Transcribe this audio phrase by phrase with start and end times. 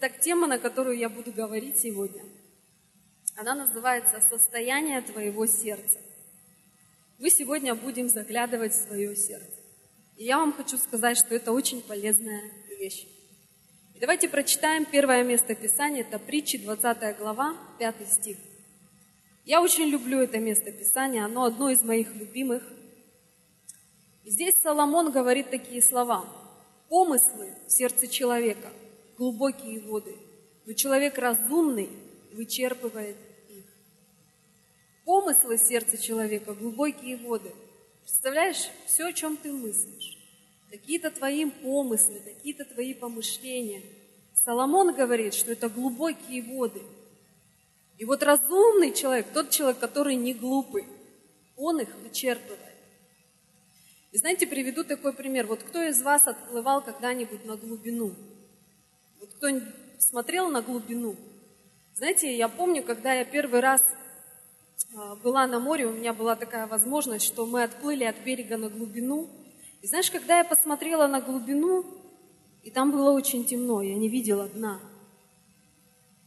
[0.00, 2.22] Итак, тема, на которую я буду говорить сегодня,
[3.34, 5.98] она называется «Состояние твоего сердца».
[7.18, 9.58] Мы сегодня будем заглядывать в свое сердце.
[10.16, 12.42] И я вам хочу сказать, что это очень полезная
[12.78, 13.08] вещь.
[13.96, 18.36] И давайте прочитаем первое место Писания, это притчи, 20 глава, 5 стих.
[19.44, 22.62] Я очень люблю это место Писания, оно одно из моих любимых.
[24.22, 26.24] И здесь Соломон говорит такие слова.
[26.88, 28.68] «Помыслы в сердце человека–
[29.18, 30.16] глубокие воды,
[30.64, 31.90] но человек разумный
[32.32, 33.16] вычерпывает
[33.48, 33.64] их.
[35.04, 37.52] Помыслы сердца человека– глубокие воды.
[38.02, 40.16] Представляешь, все, о чем ты мыслишь,
[40.70, 43.82] какие-то твои помыслы, какие-то твои помышления.
[44.32, 46.82] Соломон говорит, что это глубокие воды.
[47.98, 50.86] И вот разумный человек, тот человек, который не глупый,
[51.56, 52.60] он их вычерпывает.
[54.12, 55.46] И знаете, приведу такой пример.
[55.46, 58.14] Вот кто из вас отплывал когда-нибудь на глубину?
[59.40, 59.60] Вот кто
[59.98, 61.16] смотрел на глубину?
[61.94, 63.82] Знаете, я помню, когда я первый раз
[64.94, 68.68] а, была на море, у меня была такая возможность, что мы отплыли от берега на
[68.68, 69.28] глубину.
[69.82, 71.84] И знаешь, когда я посмотрела на глубину,
[72.62, 74.80] и там было очень темно, я не видела дна.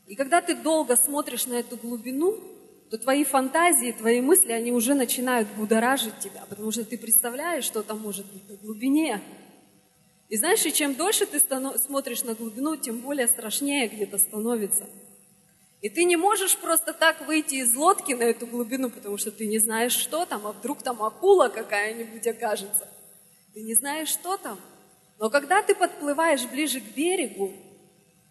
[0.08, 2.40] И когда ты долго смотришь на эту глубину,
[2.90, 7.84] то твои фантазии, твои мысли, они уже начинают будоражить тебя, потому что ты представляешь, что
[7.84, 9.22] там может быть на глубине.
[10.32, 14.90] И знаешь, и чем дольше ты смотришь на глубину, тем более страшнее где-то становится.
[15.82, 19.46] И ты не можешь просто так выйти из лодки на эту глубину, потому что ты
[19.46, 22.88] не знаешь, что там, а вдруг там акула какая-нибудь окажется.
[23.54, 24.58] Ты не знаешь, что там.
[25.20, 27.52] Но когда ты подплываешь ближе к берегу,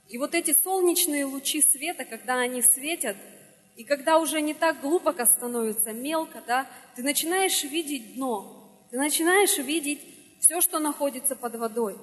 [0.09, 3.19] и вот эти солнечные лучи света, когда они светят,
[3.77, 9.59] и когда уже не так глубоко становится, мелко, да, ты начинаешь видеть дно, ты начинаешь
[9.59, 10.01] видеть
[10.41, 11.97] все, что находится под водой.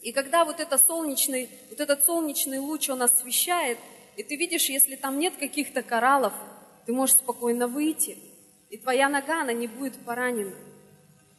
[0.00, 3.78] И когда вот, это солнечный, вот этот солнечный луч, он освещает,
[4.16, 6.32] и ты видишь, если там нет каких-то кораллов,
[6.86, 8.16] ты можешь спокойно выйти,
[8.70, 10.54] и твоя нога, она не будет поранена.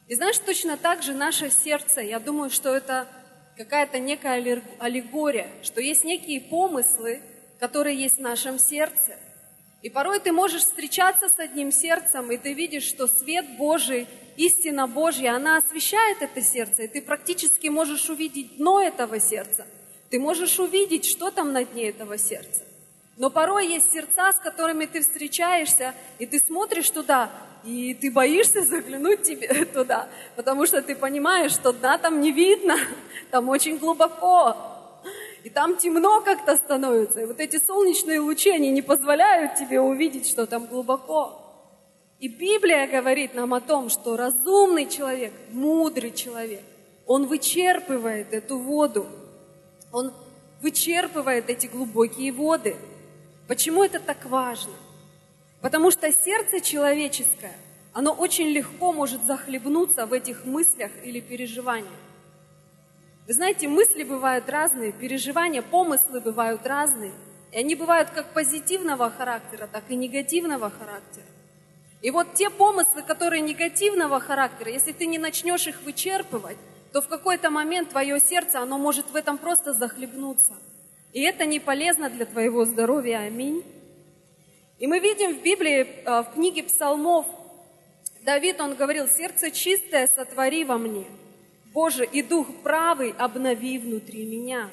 [0.07, 3.07] И знаешь, точно так же наше сердце, я думаю, что это
[3.57, 7.21] какая-то некая аллегория, что есть некие помыслы,
[7.59, 9.17] которые есть в нашем сердце.
[9.81, 14.07] И порой ты можешь встречаться с одним сердцем, и ты видишь, что свет Божий
[14.39, 19.67] истина Божья, она освещает это сердце, и ты практически можешь увидеть дно этого сердца.
[20.09, 22.63] Ты можешь увидеть, что там на дне этого сердца.
[23.17, 27.29] Но порой есть сердца, с которыми ты встречаешься, и ты смотришь туда,
[27.65, 30.07] и ты боишься заглянуть тебе туда,
[30.37, 32.77] потому что ты понимаешь, что дна там не видно,
[33.31, 34.55] там очень глубоко,
[35.43, 37.19] и там темно как-то становится.
[37.19, 41.38] И вот эти солнечные лучи, они не позволяют тебе увидеть, что там глубоко.
[42.19, 46.63] И Библия говорит нам о том, что разумный человек, мудрый человек,
[47.05, 49.07] он вычерпывает эту воду,
[49.93, 50.13] он
[50.61, 52.75] вычерпывает эти глубокие воды.
[53.47, 54.73] Почему это так важно?
[55.61, 57.55] Потому что сердце человеческое,
[57.93, 61.89] оно очень легко может захлебнуться в этих мыслях или переживаниях.
[63.27, 67.13] Вы знаете, мысли бывают разные, переживания, помыслы бывают разные.
[67.51, 71.25] И они бывают как позитивного характера, так и негативного характера.
[72.01, 76.57] И вот те помыслы, которые негативного характера, если ты не начнешь их вычерпывать,
[76.93, 80.53] то в какой-то момент твое сердце, оно может в этом просто захлебнуться.
[81.13, 83.19] И это не полезно для твоего здоровья.
[83.19, 83.63] Аминь.
[84.79, 87.25] И мы видим в Библии, э, в книге псалмов,
[88.21, 91.05] Давид, он говорил, «Сердце чистое сотвори во мне,
[91.73, 94.69] Боже, и дух правый обнови внутри меня».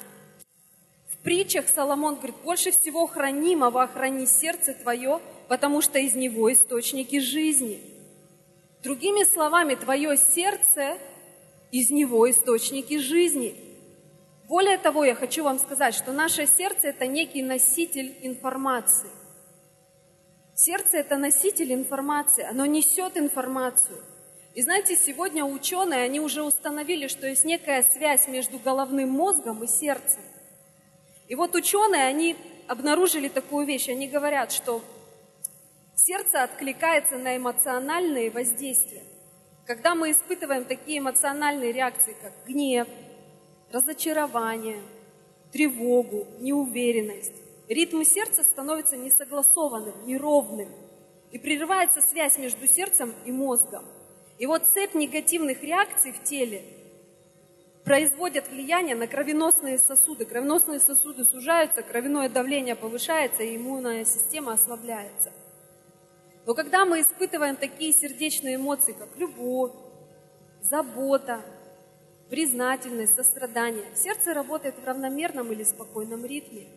[1.09, 7.19] В притчах Соломон говорит, «Больше всего хранимого охрани сердце твое, потому что из него источники
[7.19, 7.79] жизни.
[8.83, 10.97] Другими словами, твое сердце,
[11.71, 13.55] из него источники жизни.
[14.47, 19.09] Более того, я хочу вам сказать, что наше сердце– это некий носитель информации.
[20.55, 24.01] Сердце– это носитель информации, оно несет информацию.
[24.55, 29.67] И знаете, сегодня ученые, они уже установили, что есть некая связь между головным мозгом и
[29.67, 30.21] сердцем.
[31.27, 32.35] И вот ученые, они
[32.67, 34.81] обнаружили такую вещь, они говорят, что
[35.99, 39.01] Сердце откликается на эмоциональные воздействия.
[39.65, 42.87] Когда мы испытываем такие эмоциональные реакции, как гнев,
[43.71, 44.79] разочарование,
[45.51, 47.33] тревогу, неуверенность,
[47.67, 50.69] ритм сердца становится несогласованным, неровным,
[51.31, 53.83] и прерывается связь между сердцем и мозгом.
[54.37, 56.61] И вот цепь негативных реакций в теле
[57.83, 60.25] производят влияние на кровеносные сосуды.
[60.25, 65.33] Кровеносные сосуды сужаются, кровяное давление повышается, и иммунная система ослабляется.
[66.47, 69.73] Но когда мы испытываем такие сердечные эмоции, как любовь,
[70.61, 71.43] забота,
[72.29, 73.85] признательность, сострадание.
[73.95, 76.67] Сердце работает в равномерном или спокойном ритме.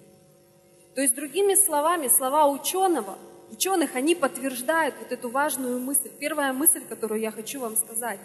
[0.95, 3.19] То есть, другими словами, слова ученого,
[3.51, 6.11] ученых, они подтверждают вот эту важную мысль.
[6.19, 8.21] Первая мысль, которую я хочу вам сказать,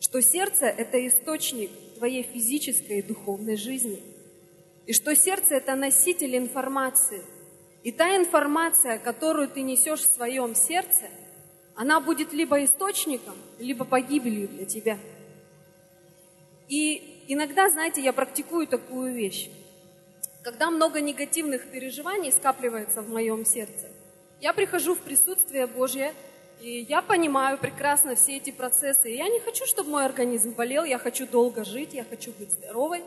[0.00, 4.02] что сердце– это источник твоей физической и духовной жизни.
[4.86, 7.22] И что сердце– это носитель информации.
[7.86, 11.04] И та информация, которую ты несешь в своем сердце,
[11.76, 14.98] она будет либо источником, либо погибелью для тебя.
[16.66, 19.48] И иногда, знаете, я практикую такую вещь.
[20.42, 23.86] Когда много негативных переживаний скапливается в моем сердце,
[24.40, 26.12] я прихожу в присутствие Божье,
[26.60, 29.12] и я понимаю прекрасно все эти процессы.
[29.12, 32.50] И я не хочу, чтобы мой организм болел, я хочу долго жить, я хочу быть
[32.50, 33.04] здоровой.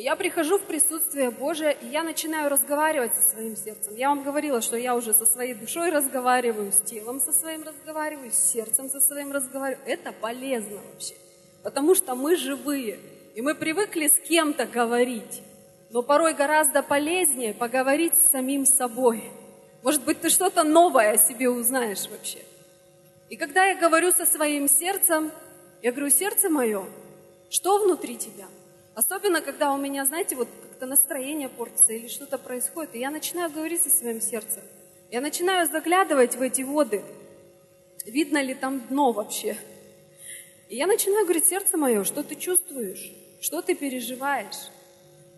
[0.00, 3.96] Я прихожу в присутствие Божие, и я начинаю разговаривать со своим сердцем.
[3.96, 8.30] Я вам говорила, что я уже со своей душой разговариваю, с телом со своим разговариваю,
[8.30, 9.84] с сердцем со своим разговариваю.
[9.86, 11.16] Это полезно вообще,
[11.64, 13.00] потому что мы живые,
[13.34, 15.42] и мы привыкли с кем-то говорить.
[15.90, 19.24] Но порой гораздо полезнее поговорить с самим собой.
[19.82, 22.38] Может быть, ты что-то новое о себе узнаешь вообще.
[23.30, 25.32] И когда я говорю со своим сердцем,
[25.82, 26.84] я говорю, сердце мое,
[27.50, 28.46] что внутри тебя?
[28.98, 33.48] Особенно, когда у меня, знаете, вот как-то настроение портится или что-то происходит, и я начинаю
[33.48, 34.64] говорить со своим сердцем.
[35.08, 37.04] Я начинаю заглядывать в эти воды,
[38.04, 39.56] видно ли там дно вообще.
[40.68, 44.68] И я начинаю говорить, сердце мое, что ты чувствуешь, что ты переживаешь.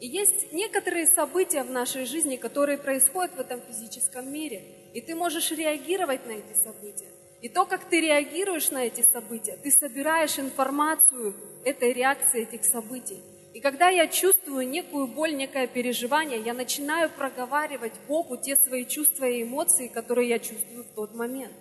[0.01, 4.63] И есть некоторые события в нашей жизни, которые происходят в этом физическом мире.
[4.95, 7.11] И ты можешь реагировать на эти события.
[7.43, 13.21] И то, как ты реагируешь на эти события, ты собираешь информацию этой реакции, этих событий.
[13.61, 19.27] И когда я чувствую некую боль, некое переживание, я начинаю проговаривать Богу те свои чувства
[19.27, 21.53] и эмоции, которые я чувствую в тот момент.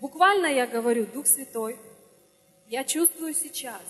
[0.00, 1.76] Буквально я говорю, Дух Святой,
[2.68, 3.82] я чувствую сейчас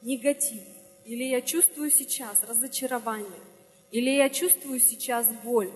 [0.00, 0.62] негатив,
[1.04, 3.42] или я чувствую сейчас разочарование,
[3.90, 5.72] или я чувствую сейчас боль.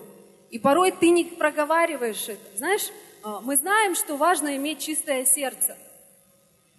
[0.49, 2.57] И порой ты не проговариваешь это.
[2.57, 2.89] Знаешь,
[3.21, 5.75] а, мы знаем, что важно иметь чистое сердце.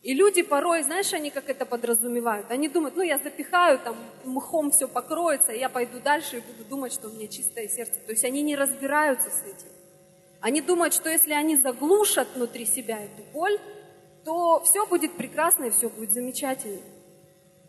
[0.04, 2.50] И люди порой, знаешь, они как это подразумевают?
[2.50, 6.92] Они думают, ну я запихаю, там мхом все покроется, я пойду дальше и буду думать,
[6.92, 8.00] что у меня чистое сердце.
[8.04, 9.68] То есть они не разбираются с этим.
[10.40, 13.58] Они думают, что если они заглушат внутри себя эту боль,
[14.26, 16.82] то все будет прекрасно и все будет замечательно.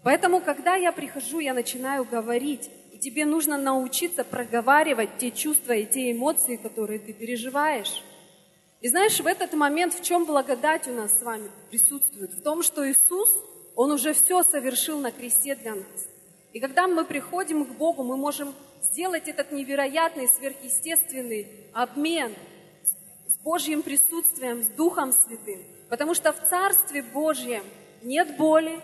[0.03, 5.85] Поэтому, когда я прихожу, я начинаю говорить, и тебе нужно научиться проговаривать те чувства и
[5.85, 8.03] те эмоции, которые ты переживаешь.
[8.85, 12.31] И знаешь, в этот момент в чем благодать у нас с вами присутствует?
[12.35, 13.29] В том, что Иисус,
[13.75, 16.07] Он уже все совершил на кресте для нас.
[16.53, 18.53] И когда мы приходим к Богу, мы можем
[18.83, 22.35] сделать этот невероятный, сверхъестественный обмен
[23.27, 25.63] с Божьим присутствием, с Духом Святым.
[25.89, 27.63] Потому что в Царстве Божьем
[28.03, 28.79] нет боли,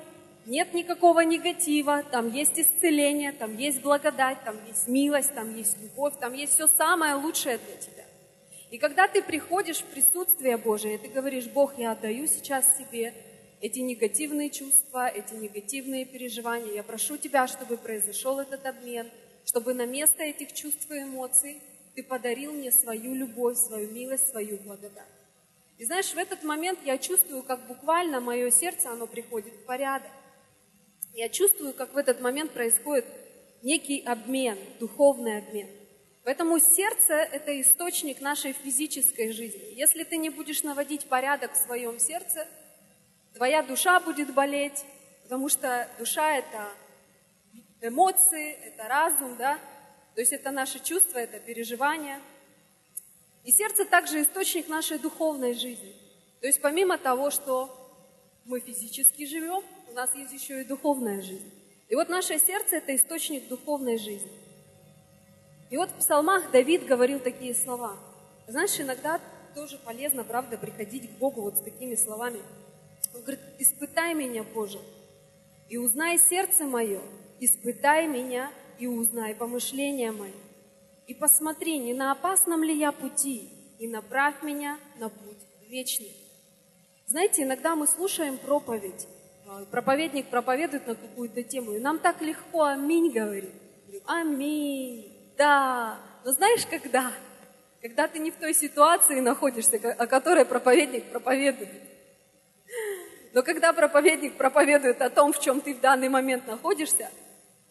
[0.47, 6.15] нет никакого негатива, там есть исцеление, там есть благодать, там есть милость, там есть любовь,
[6.19, 8.00] там есть все самое лучшее для тебя.
[8.71, 13.13] И когда ты приходишь в присутствие Божие, ты говоришь, Бог, я отдаю сейчас себе
[13.59, 16.73] эти негативные чувства, эти негативные переживания.
[16.73, 19.11] Я прошу Тебя, чтобы произошел этот обмен,
[19.45, 21.61] чтобы на место этих чувств и эмоций
[21.95, 25.03] Ты подарил мне свою любовь, свою милость, свою благодать.
[25.77, 30.11] И знаешь, в этот момент я чувствую, как буквально мое сердце, оно приходит в порядок.
[31.13, 33.05] Я чувствую, как в этот момент происходит
[33.63, 35.67] некий обмен, духовный обмен.
[36.23, 39.73] Поэтому сердце– это источник нашей физической жизни.
[39.73, 42.47] Если ты не будешь наводить порядок в своем сердце,
[43.33, 44.85] твоя душа будет болеть,
[45.23, 46.69] потому что душа– это
[47.81, 49.59] эмоции, это разум, да?
[50.13, 52.19] То есть это наши чувства, это переживания.
[53.43, 55.95] И сердце также источник нашей духовной жизни.
[56.39, 57.75] То есть помимо того, что
[58.45, 61.51] мы физически живем, у нас есть еще и духовная жизнь.
[61.89, 64.40] И вот наше сердце– это источник духовной жизни.
[65.71, 67.97] И вот в псалмах Давид говорил такие слова.
[68.45, 69.21] Знаешь, иногда
[69.55, 72.39] тоже полезно, правда, приходить к Богу вот с такими словами.
[73.15, 74.79] Он говорит, испытай меня, Боже,
[75.69, 76.99] и узнай сердце мое,
[77.39, 80.33] испытай меня и узнай помышления мои.
[81.07, 83.49] И посмотри, не на опасном ли я пути,
[83.79, 86.15] и направь меня на путь вечный.
[87.07, 89.07] Знаете, иногда мы слушаем проповедь,
[89.47, 93.53] а, проповедник проповедует на какую-то тему, и нам так легко аминь говорит.
[94.05, 95.10] Аминь,
[95.41, 95.97] да.
[96.23, 97.11] Но знаешь, когда?
[97.81, 101.71] Когда ты не в той ситуации находишься, о которой проповедник проповедует.
[103.33, 107.09] Но когда проповедник проповедует о том, в чем ты в данный момент находишься,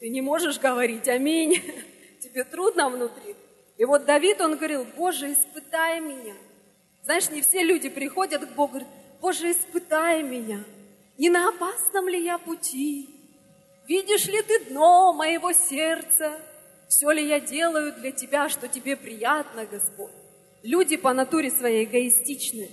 [0.00, 1.62] ты не можешь говорить аминь.
[2.21, 3.37] Тебе трудно внутри.
[3.77, 6.35] И вот Давид, он говорил, Боже, испытай меня.
[7.05, 8.89] Знаешь, не все люди приходят к Богу и говорят,
[9.21, 10.65] Боже, испытай меня.
[11.19, 13.11] Не на опасном ли я пути?
[13.87, 16.37] Видишь ли ты дно моего сердца?
[16.90, 20.11] Все ли я делаю для тебя, что тебе приятно, Господь?
[20.64, 22.68] Люди по натуре своей эгоистичны.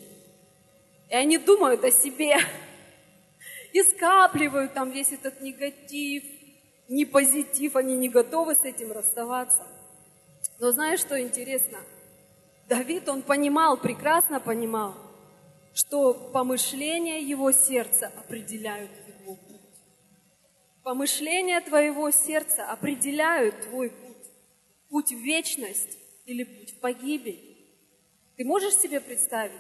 [1.12, 2.36] И они думают о себе.
[3.74, 6.24] И скапливают там весь этот негатив,
[6.89, 7.75] не позитив.
[7.75, 9.67] Они не готовы с этим расставаться.
[10.59, 11.77] Но знаешь, что интересно?
[12.67, 14.95] Давид, он понимал, прекрасно понимал,
[15.75, 18.89] что помышления его сердца определяют
[19.21, 19.62] его путь.
[20.81, 24.07] Помышления твоего сердца определяют твой путь.
[24.89, 27.58] Путь в вечность или путь в погибель.
[28.36, 29.53] Ты можешь себе представить?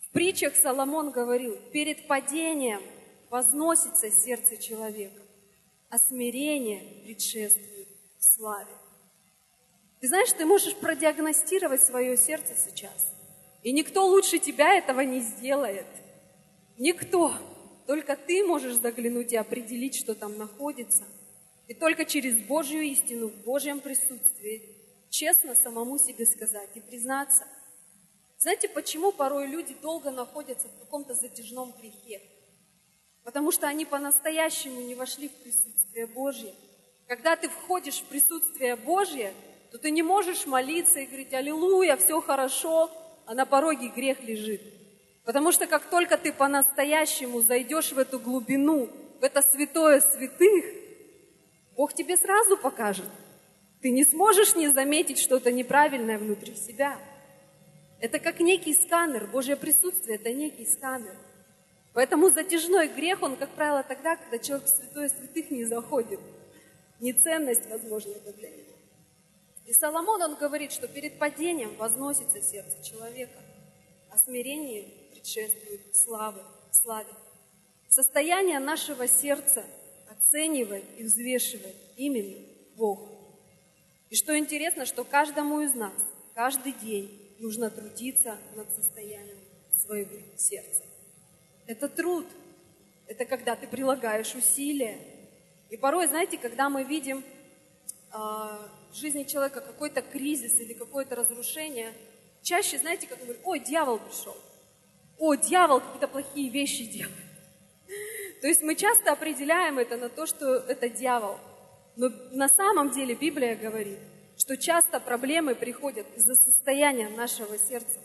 [0.00, 2.82] В притчах Соломон говорил, перед падением
[3.30, 5.22] возносится сердце человека,
[5.90, 8.72] а смирение предшествует славе.
[10.00, 13.12] Ты знаешь, ты можешь продиагностировать свое сердце сейчас.
[13.62, 15.86] И никто лучше тебя этого не сделает.
[16.78, 17.34] Никто.
[17.86, 21.04] Только ты можешь заглянуть и определить, что там находится.
[21.68, 24.76] И только через Божью истину, в Божьем присутствии,
[25.10, 27.44] честно самому себе сказать и признаться.
[28.38, 32.22] Знаете, почему порой люди долго находятся в каком-то затяжном грехе?
[33.24, 36.54] Потому что они по-настоящему не вошли в присутствие Божье.
[37.08, 39.32] Когда ты входишь в присутствие Божье,
[39.72, 42.90] то ты не можешь молиться и говорить «Аллилуйя, все хорошо»,
[43.26, 44.62] а на пороге грех лежит.
[45.24, 48.88] Потому что как только ты по-настоящему зайдешь в эту глубину,
[49.20, 50.64] в это святое святых,
[51.76, 53.08] Бог тебе сразу покажет.
[53.82, 56.98] Ты не сможешь не заметить что-то неправильное внутри себя.
[58.00, 59.26] Это как некий сканер.
[59.26, 61.14] Божье присутствие– это некий сканер.
[61.92, 66.20] Поэтому затяжной грех, он, как правило, тогда, когда человек в святое святых не заходит.
[67.00, 68.72] Не ценность, возможно, это для него.
[69.66, 73.38] И Соломон, он говорит, что перед падением возносится сердце человека,
[74.10, 76.40] а смирение предшествует славы,
[76.70, 77.12] славе.
[77.88, 79.64] Состояние нашего сердца
[80.16, 82.36] оценивает и взвешивает именно
[82.76, 83.08] Бог.
[84.10, 85.92] И что интересно, что каждому из нас
[86.34, 89.38] каждый день нужно трудиться над состоянием
[89.72, 90.82] своего сердца.
[91.66, 92.26] Это труд.
[93.06, 94.98] Это когда ты прилагаешь усилия.
[95.70, 97.24] И порой, знаете, когда мы видим
[98.12, 101.92] а, в жизни человека какой-то кризис или какое-то разрушение,
[102.42, 104.36] чаще, знаете, как он говорит, ой, дьявол пришел,
[105.18, 107.25] о, дьявол какие-то плохие вещи делает.
[108.40, 111.38] То есть мы часто определяем это на то, что это дьявол.
[111.96, 113.98] Но на самом деле Библия говорит,
[114.36, 117.98] что часто проблемы приходят из-за состояния нашего сердца.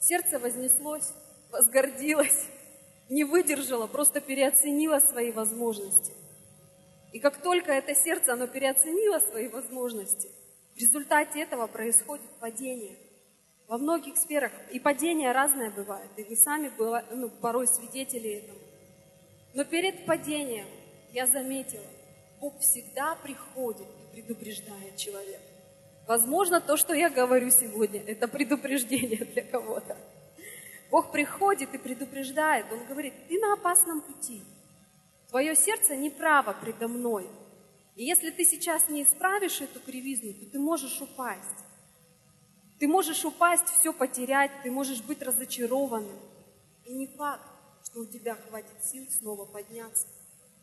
[0.00, 1.12] Сердце вознеслось,
[1.50, 2.46] возгордилось,
[3.10, 6.12] не выдержало, просто переоценило свои возможности.
[7.12, 10.28] И как только это сердце, оно переоценило свои возможности,
[10.74, 12.96] в результате этого происходит падение.
[13.68, 14.52] Во многих сферах.
[14.72, 16.10] И падение разное бывает.
[16.16, 18.59] И вы сами были, ну, порой свидетели этому.
[19.54, 20.66] Но перед падением
[21.12, 21.86] я заметила,
[22.40, 25.42] Бог всегда приходит и предупреждает человека.
[26.06, 29.96] Возможно, то, что я говорю сегодня, это предупреждение для кого-то.
[30.90, 32.66] Бог приходит и предупреждает.
[32.72, 34.42] Он говорит, ты на опасном пути.
[35.28, 37.28] Твое сердце неправо предо мной.
[37.94, 41.64] И если ты сейчас не исправишь эту кривизну, то ты можешь упасть.
[42.78, 46.18] Ты можешь упасть, все потерять, ты можешь быть разочарованным.
[46.86, 47.46] И не факт,
[47.90, 50.06] что у тебя хватит сил снова подняться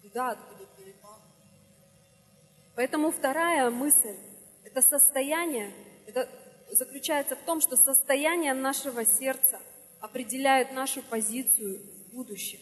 [0.01, 1.19] туда, откуда ты упал.
[2.75, 4.15] Поэтому вторая мысль–
[4.63, 5.73] это состояние,
[6.05, 6.29] это
[6.71, 9.59] заключается в том, что состояние нашего сердца
[9.99, 12.59] определяет нашу позицию в будущем.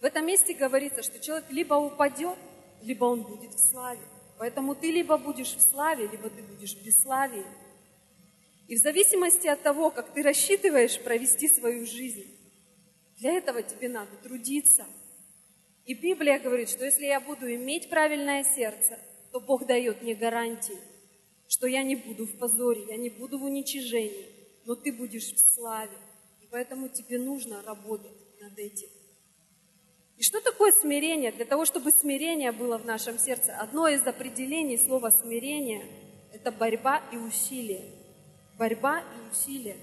[0.00, 2.38] В этом месте говорится, что человек либо упадет,
[2.82, 4.02] либо он будет в славе.
[4.38, 7.44] Поэтому ты либо будешь в славе, либо ты будешь в бесславии.
[8.68, 12.43] И в зависимости от того, как ты рассчитываешь провести свою жизнь,
[13.18, 14.86] для этого тебе надо трудиться.
[15.86, 18.98] И Библия говорит, что если я буду иметь правильное сердце,
[19.32, 20.78] то Бог дает мне гарантии,
[21.48, 24.26] что я не буду в позоре, я не буду в уничижении,
[24.64, 25.96] но ты будешь в славе.
[26.42, 28.88] И поэтому тебе нужно работать над этим.
[30.16, 31.32] И что такое смирение?
[31.32, 35.84] Для того, чтобы смирение было в нашем сердце, одно из определений слова смирение–
[36.32, 37.82] это борьба и усилие.
[38.56, 39.76] Борьба и усилие.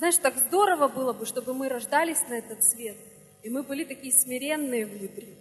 [0.00, 2.96] Знаешь, так здорово было бы, чтобы мы рождались на этот свет,
[3.42, 5.36] и мы были такие смиренные внутри.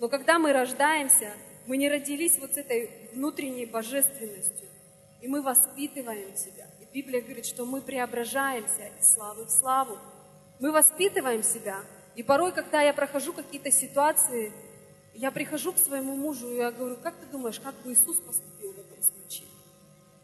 [0.00, 1.32] Но когда мы рождаемся,
[1.66, 4.68] мы не родились вот с этой внутренней божественностью,
[5.22, 6.66] и мы воспитываем себя.
[6.80, 9.96] И Библия говорит, что мы преображаемся из славы в славу.
[10.58, 11.78] Мы воспитываем себя–
[12.16, 14.52] и порой, когда я прохожу какие-то ситуации,
[15.14, 18.72] я прихожу к своему мужу, и я говорю, как ты думаешь, как бы Иисус поступил
[18.72, 19.48] в этом случае?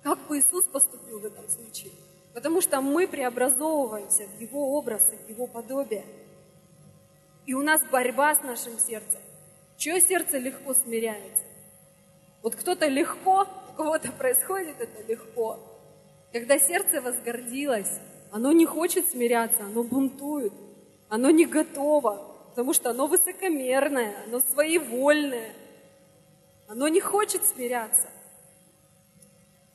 [0.03, 1.93] Как бы Иисус поступил в этом случае?
[2.35, 6.05] Потому что мы преобразовываемся в Его образ и в Его подобие.
[7.47, 9.21] И у нас борьба с нашим сердцем.
[9.77, 11.45] Чье сердце легко смиряется?
[12.43, 15.59] Вот кто-то легко, у кого-то происходит это легко.
[16.33, 17.99] Когда сердце возгордилось,
[18.31, 20.53] оно не хочет смиряться, оно бунтует,
[21.09, 25.53] оно не готово, потому что оно высокомерное, оно своевольное,
[26.69, 28.09] оно не хочет смиряться.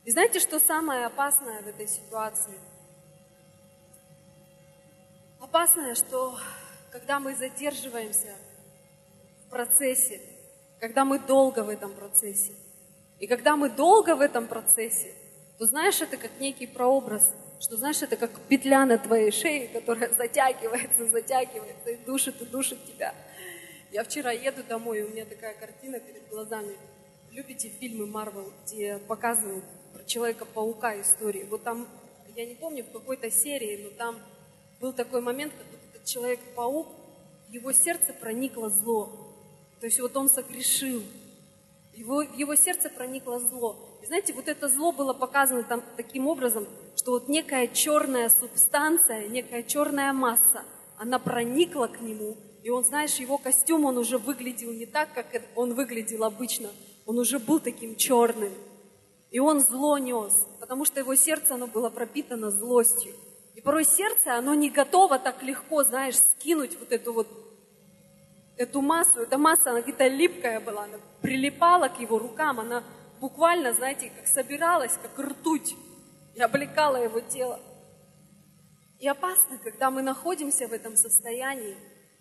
[0.05, 2.53] И знаете, что самое опасное в этой ситуации?
[5.39, 6.37] Опасное, что
[6.91, 8.35] когда мы задерживаемся
[9.45, 10.21] в процессе,
[10.79, 12.53] когда мы долго в этом процессе,
[13.19, 15.15] и когда мы долго в этом процессе,
[15.57, 20.13] то знаешь, это как некий прообраз, что знаешь, это как петля на твоей шее, которая
[20.17, 23.15] затягивается, затягивается и душит и душит тебя.
[23.91, 26.77] Я вчера еду домой, и у меня такая картина перед глазами.
[27.31, 29.65] Любите фильмы Марвел, где показывают
[30.05, 31.47] Человека-паука истории?
[31.49, 31.87] Вот там,
[32.35, 34.19] я не помню, в какой-то серии, но там
[34.79, 36.87] был такой момент, как вот этот Человек-паук,
[37.49, 39.09] его сердце проникло зло.
[39.79, 41.03] То есть вот он согрешил.
[41.93, 43.99] Его, его сердце проникло зло.
[44.03, 49.27] И знаете, вот это зло было показано там таким образом, что вот некая черная субстанция,
[49.27, 50.63] некая черная масса,
[50.97, 55.27] она проникла к нему, и он, знаешь, его костюм, он уже выглядел не так, как
[55.55, 56.69] он выглядел обычно.
[57.05, 58.51] Он уже был таким черным.
[59.35, 63.13] И он зло нес, потому что его сердце, оно было пропитано злостью.
[63.53, 67.27] И порой сердце, оно не готово так легко, знаешь, скинуть вот эту вот
[68.55, 69.19] эту массу.
[69.19, 72.81] Эта масса, она где-то липкая была, она прилипала к его рукам, она
[73.19, 75.75] буквально, знаете, как собиралась, как ртуть,
[76.33, 77.59] и облекала его тело.
[79.01, 81.75] И опасно, когда мы находимся в этом состоянии,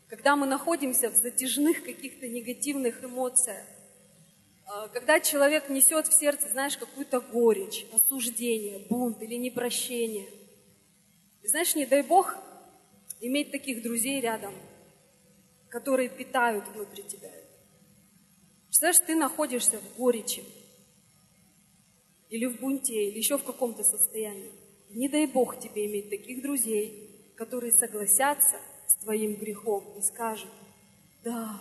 [0.08, 3.64] когда мы находимся в затяжных каких-то негативных эмоциях,
[4.92, 10.28] когда человек несет в сердце, знаешь, какую-то горечь, осуждение, бунт или непрощение.
[11.42, 12.36] И знаешь, не дай Бог
[13.20, 14.54] иметь таких друзей рядом,
[15.68, 17.30] которые питают внутри тебя.
[18.66, 20.42] Представляешь, ты находишься в горечи,
[22.30, 24.50] или в бунте, или еще в каком-то состоянии.
[24.90, 30.50] Не дай Бог тебе иметь таких друзей, которые согласятся с твоим грехом и скажут,
[31.22, 31.60] да,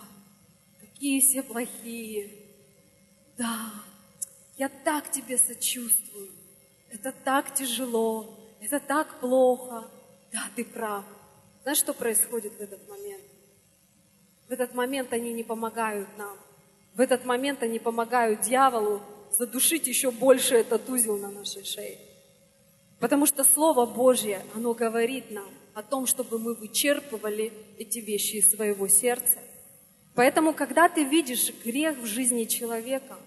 [0.80, 2.43] какие все плохие,
[3.36, 3.70] да,
[4.56, 6.30] я так тебе сочувствую,
[6.90, 9.90] это так тяжело, это так плохо,
[10.32, 11.04] да, ты прав.
[11.62, 13.24] Знаешь, что происходит в этот момент?
[14.48, 16.36] В этот момент они не помогают нам.
[16.94, 21.98] В этот момент они помогают дьяволу задушить еще больше этот узел на нашей шее.
[23.00, 28.52] Потому что Слово Божье, оно говорит нам о том, чтобы мы вычерпывали эти вещи из
[28.52, 29.38] своего сердца.
[30.14, 33.18] Поэтому, когда ты видишь грех в жизни человека,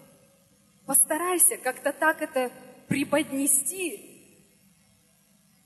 [0.85, 2.51] постарайся как-то так это
[2.87, 4.17] преподнести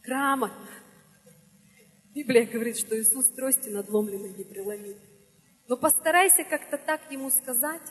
[0.04, 0.70] грамотно.
[2.14, 4.98] Библия говорит, что Иисус трости надломленной не преломит.
[5.68, 7.82] Но постарайся как-то так ему сказать,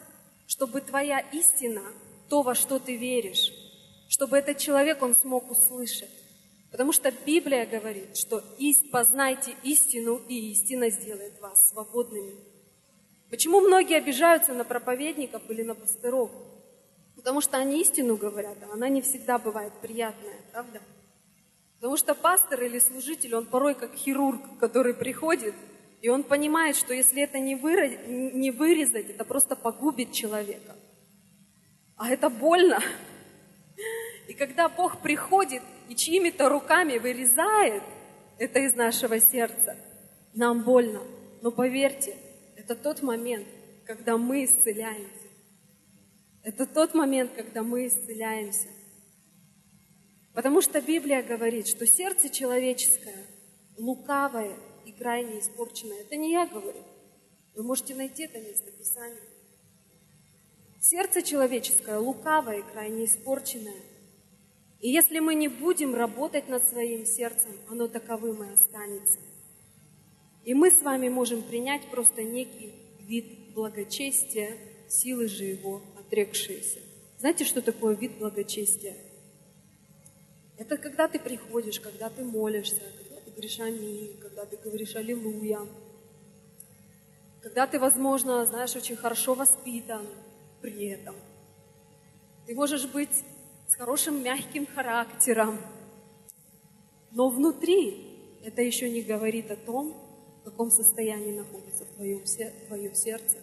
[0.46, 1.82] чтобы твоя истина
[2.28, 3.52] то, во что ты веришь,
[4.08, 6.10] чтобы этот человек, он смог услышать.
[6.70, 8.42] Потому что Библия говорит, что
[8.92, 12.34] познайте истину, и истина сделает вас свободными.
[13.30, 16.30] Почему многие обижаются на проповедников или на пастыров?
[17.14, 20.80] Потому что они истину говорят, а она не всегда бывает приятная, правда?
[21.76, 25.54] Потому что пастор или служитель, он порой как хирург, который приходит,
[26.02, 30.74] и он понимает, что если это не, вырезать, это просто погубит человека.
[31.96, 32.80] А это больно.
[34.28, 37.82] И когда Бог приходит и чьими-то руками вырезает
[38.38, 39.76] это из нашего сердца,
[40.34, 41.00] нам больно.
[41.42, 42.16] Но поверьте,
[42.70, 43.48] это тот момент,
[43.84, 45.26] когда мы исцеляемся.
[46.44, 48.68] Это тот момент, когда мы исцеляемся.
[50.34, 53.26] Потому что Библия говорит, что сердце человеческое
[53.76, 54.56] лукавое
[54.86, 56.02] и крайне испорченное.
[56.02, 56.84] Это не я говорю.
[57.56, 59.20] Вы можете найти это место Писания.
[60.80, 63.82] Сердце человеческое лукавое и крайне испорченное.
[64.78, 69.18] И если мы не будем работать над своим сердцем, оно таковым и останется.
[70.44, 74.56] И мы с вами можем принять просто некий вид благочестия,
[74.88, 76.80] силы же его отрекшиеся.
[77.18, 78.96] Знаете, что такое вид благочестия?
[80.56, 85.60] Это когда ты приходишь, когда ты молишься, когда ты говоришь аминь, когда ты говоришь аллилуйя,
[87.42, 90.06] когда ты, возможно, знаешь, очень хорошо воспитан,
[90.60, 91.14] при этом.
[92.46, 93.24] Ты можешь быть
[93.66, 95.58] с хорошим мягким характером,
[97.12, 99.96] но внутри это еще не говорит о том,
[100.50, 102.22] каком состоянии находится в твоем,
[102.66, 103.38] твое сердце.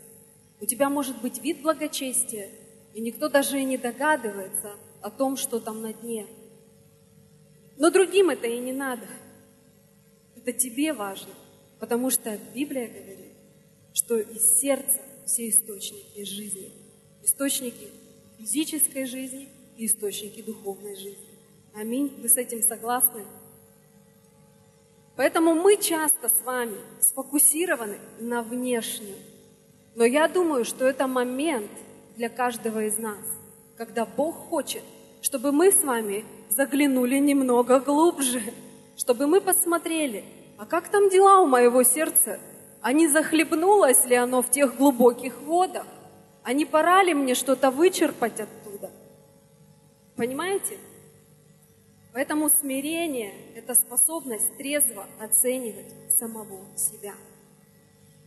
[0.59, 2.49] У тебя может быть вид благочестия,
[2.93, 6.27] и никто даже и не догадывается о том, что там на дне.
[7.77, 9.07] Но другим это и не надо.
[10.35, 11.33] Это тебе важно,
[11.79, 13.33] потому что Библия говорит,
[13.93, 16.71] что из сердца все источники жизни.
[17.23, 17.87] Источники
[18.39, 21.27] физической жизни и источники духовной жизни.
[21.73, 22.13] Аминь.
[22.21, 23.25] Вы с этим согласны?
[25.17, 29.15] Поэтому мы часто с вами сфокусированы на внешнем.
[29.95, 31.71] Но я думаю, что это момент
[32.15, 33.17] для каждого из нас,
[33.77, 34.83] когда Бог хочет,
[35.21, 38.41] чтобы мы с вами заглянули немного глубже,
[38.95, 40.23] чтобы мы посмотрели,
[40.59, 42.39] а как там дела у моего сердца?
[42.81, 45.85] А не захлебнулось ли оно в тех глубоких водах?
[46.43, 48.91] А не пора ли мне что-то вычерпать оттуда?
[50.15, 50.77] Понимаете?
[52.17, 55.85] Поэтому смирение– это способность трезво оценивать
[56.17, 57.13] самого себя.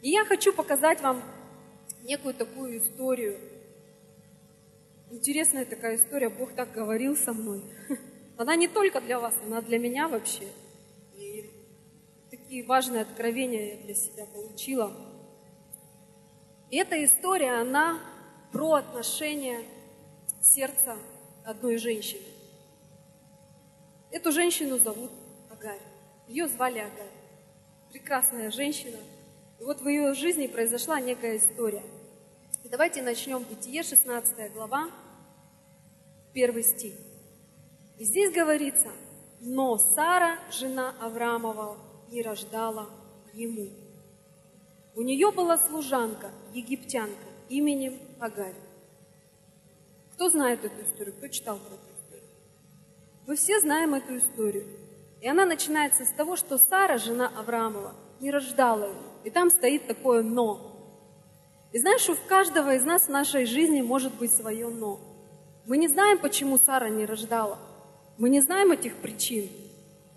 [0.01, 1.21] И я хочу показать вам
[2.05, 3.37] некую такую историю.
[5.11, 7.65] Интересная такая история, Бог так говорил со мной.
[8.39, 10.47] Она не только для вас, она для меня вообще.
[11.17, 11.51] И
[12.31, 14.93] такие важные откровения я для себя получила.
[16.71, 17.99] И эта история, она
[18.53, 19.65] про отношение
[20.41, 20.97] сердца
[21.45, 22.30] одной женщины.
[24.13, 25.11] Эту женщину зовут
[25.51, 25.79] Агарь.
[26.27, 27.13] Ее звали Агарь.
[27.93, 28.99] Прекрасная женщина.
[29.61, 31.85] И вот в ее жизни произошла некая история.
[32.65, 34.91] И давайте начнем Бытие, 16 глава,
[36.33, 36.95] первый стих.
[37.99, 38.91] И здесь говорится,
[39.41, 41.77] но Сара, жена Авраамова,
[42.11, 42.89] не рождала
[43.33, 43.69] ему.
[44.97, 48.57] У нее была служанка, египтянка, именем Агарь.
[50.15, 51.15] Кто знает эту историю?
[51.15, 51.90] Кто читал про это?
[53.31, 54.67] Мы все знаем эту историю.
[55.21, 59.03] И она начинается с того, что Сара, жена Авраамова, не рождала его.
[59.23, 60.59] И там стоит такое «но».
[61.71, 64.99] И знаешь, у каждого из нас в нашей жизни может быть свое «но».
[65.65, 67.61] Мы не знаем, почему Сара не рождала.
[68.19, 69.49] Мы не знаем этих причин.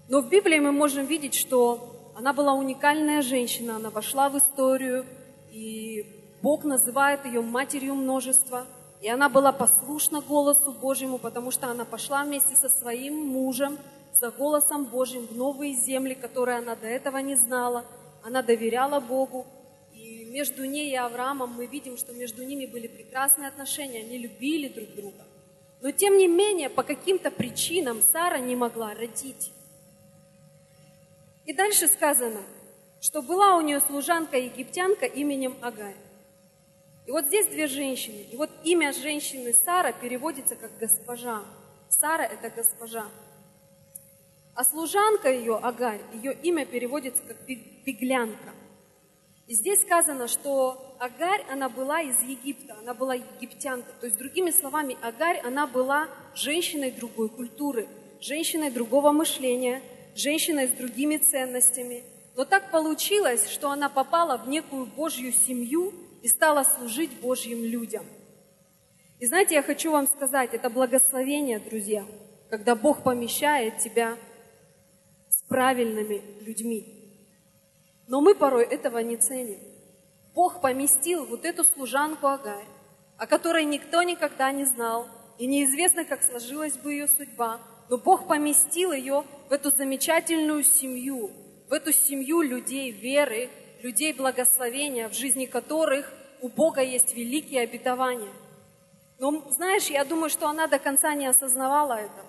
[0.09, 5.05] Но в Библии мы можем видеть, что она была уникальная женщина, она вошла в историю,
[5.51, 6.03] и
[6.41, 8.65] Бог называет ее матерью множества–
[9.03, 13.77] и она была послушна голосу Божьему, потому что она пошла вместе со своим мужем
[14.13, 17.83] за голосом Божьим в новые земли, которые она до этого не знала.
[18.23, 19.45] Она доверяла Богу.
[19.91, 24.69] И между ней и Авраамом мы видим, что между ними были прекрасные отношения, они любили
[24.69, 25.25] друг друга.
[25.81, 29.51] Но тем не менее, по каким-то причинам Сара не могла родить.
[31.45, 32.41] И дальше сказано,
[33.01, 36.02] что была у нее служанка-египтянка именем Агарь.
[37.05, 38.25] И вот здесь две женщины.
[38.31, 41.43] И вот имя женщины Сара переводится как госпожа.
[41.89, 43.05] Сара– это госпожа.
[44.55, 48.53] А служанка ее, Агарь, ее имя переводится как беглянка.
[49.47, 53.91] И здесь сказано, что Агарь, она была из Египта, она была египтянка.
[53.99, 57.87] То есть, другими словами, Агарь, она была женщиной другой культуры,
[58.21, 59.81] женщиной другого мышления,
[60.15, 62.03] женщиной с другими ценностями.
[62.35, 68.05] Но так получилось, что она попала в некую Божью семью, и стала служить Божьим людям.
[69.19, 72.05] И знаете, я хочу вам сказать, это благословение, друзья,
[72.49, 74.17] когда Бог помещает тебя
[75.29, 76.85] с правильными людьми.
[78.07, 79.59] Но мы порой этого не ценим.
[80.33, 82.65] Бог поместил вот эту служанку Агарь,
[83.17, 85.07] о которой никто никогда не знал,
[85.37, 87.59] и неизвестно, как сложилась бы ее судьба,
[87.89, 91.31] но Бог поместил ее в эту замечательную семью,
[91.69, 93.49] в эту семью людей веры,
[93.83, 98.31] людей благословения, в жизни которых у Бога есть великие обетования.
[99.19, 102.25] Но знаешь, я думаю, что она до конца не осознавала этого.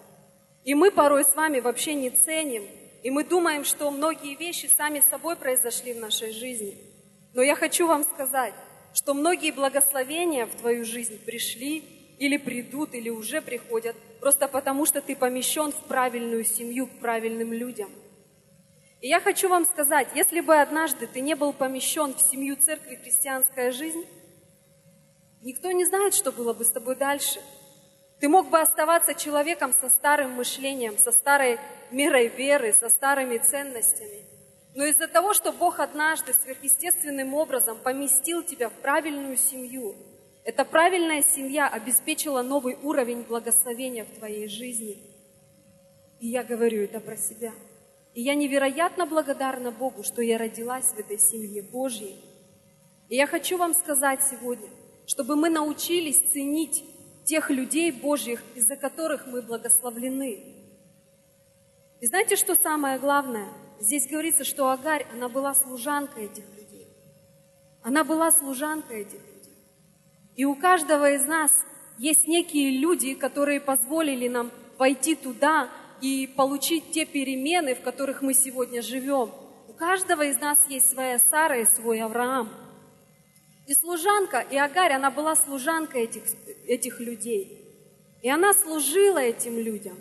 [0.65, 2.65] И мы порой с вами вообще не ценим,
[3.05, 6.77] и мы думаем, что многие вещи сами собой произошли в нашей жизни.
[7.35, 8.55] Но я хочу вам сказать,
[8.93, 11.85] что многие благословения в твою жизнь пришли
[12.19, 17.53] или придут, или уже приходят, просто потому что ты помещен в правильную семью, к правильным
[17.53, 17.91] людям–
[19.05, 22.95] и я хочу вам сказать, если бы однажды ты не был помещен в семью церкви
[22.95, 24.03] христианская жизнь,
[25.43, 27.39] никто не знает, что было бы с тобой дальше.
[28.19, 31.59] Ты мог бы оставаться человеком со старым мышлением, со старой
[31.91, 34.25] мерой веры, со старыми ценностями.
[34.75, 39.97] Но из-за того, что Бог однажды сверхъестественным образом поместил тебя в правильную семью,
[40.45, 44.97] эта правильная семья обеспечила новый уровень благословения в твоей жизни.
[46.21, 47.53] И я говорю это про себя–
[48.15, 52.17] и я невероятно благодарна Богу, что я родилась в этой семье Божьей.
[53.09, 54.69] И я хочу вам сказать сегодня,
[55.07, 56.85] чтобы мы научились ценить
[57.25, 60.39] тех людей Божьих, из-за которых мы благословлены.
[62.01, 63.49] И знаете, что самое главное?
[63.81, 66.87] Здесь говорится, что Агарь, она была служанкой этих людей.
[67.83, 69.59] Она была служанкой этих людей.
[70.37, 71.51] И у каждого из нас
[71.99, 75.69] есть некие люди, которые позволили нам войти туда,
[76.05, 79.31] и получить те перемены, в которых мы сегодня живем.
[79.69, 82.51] У каждого из нас есть своя Сара и свой Авраам.
[83.67, 86.25] И служанка, и Агарь, она была служанкой этих,
[86.67, 87.59] этих людей.
[88.21, 89.97] И она служила этим людям.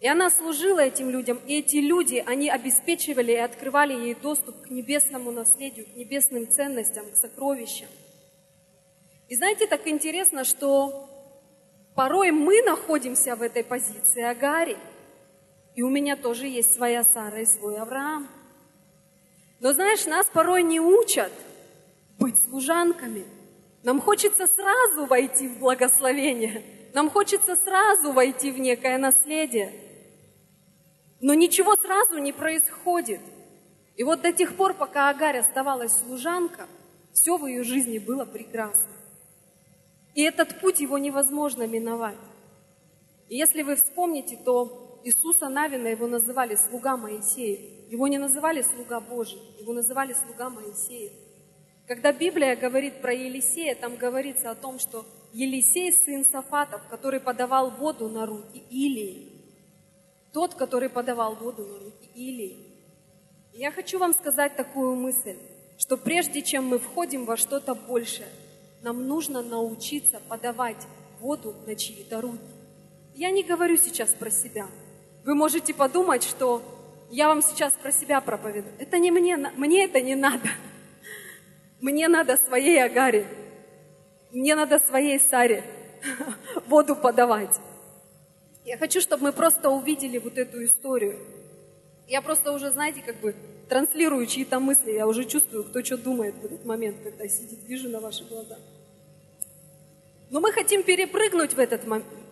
[0.00, 4.70] И она служила этим людям, и эти люди, они обеспечивали и открывали ей доступ к
[4.70, 7.88] небесному наследию, к небесным ценностям, к сокровищам.
[9.28, 11.08] И знаете, так интересно, что
[11.94, 14.76] порой мы находимся в этой позиции Агари.
[15.80, 18.28] И у меня тоже есть своя Сара и свой Авраам.
[19.60, 21.32] Но знаешь, нас порой не учат
[22.18, 23.24] быть служанками.
[23.82, 26.62] Нам хочется сразу войти в благословение.
[26.92, 29.72] Нам хочется сразу войти в некое наследие.
[31.22, 33.22] Но ничего сразу не происходит.
[33.96, 36.66] И вот до тех пор, пока Агарь оставалась служанка,
[37.14, 38.92] все в ее жизни было прекрасно.
[40.14, 42.18] И этот путь его невозможно миновать.
[43.30, 47.58] И если вы вспомните, то Иисуса Навина его называли слуга Моисея.
[47.88, 51.10] Его не называли слуга Божий, его называли слуга Моисея.
[51.88, 57.70] Когда Библия говорит про Елисея, там говорится о том, что Елисей, сын Сафатов, который подавал
[57.70, 59.32] воду на руки Илии,
[60.32, 62.56] тот, который подавал воду на руки Илии.
[63.52, 65.36] Я хочу вам сказать такую мысль,
[65.78, 68.28] что прежде чем мы входим во что-то большее,
[68.82, 70.86] нам нужно научиться подавать
[71.18, 72.38] воду на чьи-то руки.
[73.14, 74.68] Я не говорю сейчас про себя.
[75.24, 76.62] Вы можете подумать, что
[77.10, 78.74] я вам сейчас про себя проповедую.
[78.78, 80.48] Это не мне, мне это не надо.
[81.80, 83.26] Мне надо своей Агаре.
[84.32, 85.64] Мне надо своей Саре
[86.66, 87.58] воду подавать.
[88.64, 91.18] Я хочу, чтобы мы просто увидели вот эту историю.
[92.06, 93.34] Я просто уже, знаете, как бы
[93.68, 97.88] транслирую чьи-то мысли, я уже чувствую, кто что думает в этот момент, когда сидит, вижу
[97.88, 98.58] на ваших глазах.
[100.30, 101.82] Но мы хотим перепрыгнуть в этот,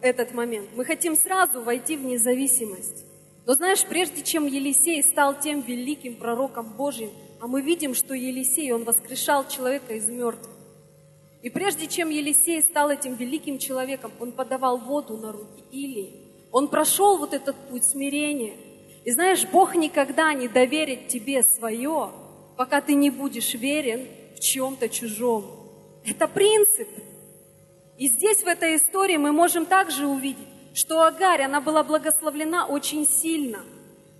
[0.01, 0.71] этот момент.
[0.77, 3.05] Мы хотим сразу войти в независимость.
[3.45, 8.73] Но знаешь, прежде чем Елисей стал тем великим пророком Божьим, а мы видим, что Елисей,
[8.73, 10.55] он воскрешал человека из мертвых.
[11.43, 16.29] И прежде чем Елисей стал этим великим человеком, он подавал воду на руки Илии.
[16.53, 18.55] Он прошел вот этот путь смирения.
[19.05, 22.11] И знаешь, Бог никогда не доверит тебе свое,
[22.57, 24.07] пока ты не будешь верен
[24.37, 25.45] в чем-то чужом.
[26.05, 26.89] Это принцип.
[27.99, 33.07] И здесь, в этой истории, мы можем также увидеть, что Агарь, она была благословлена очень
[33.07, 33.61] сильно.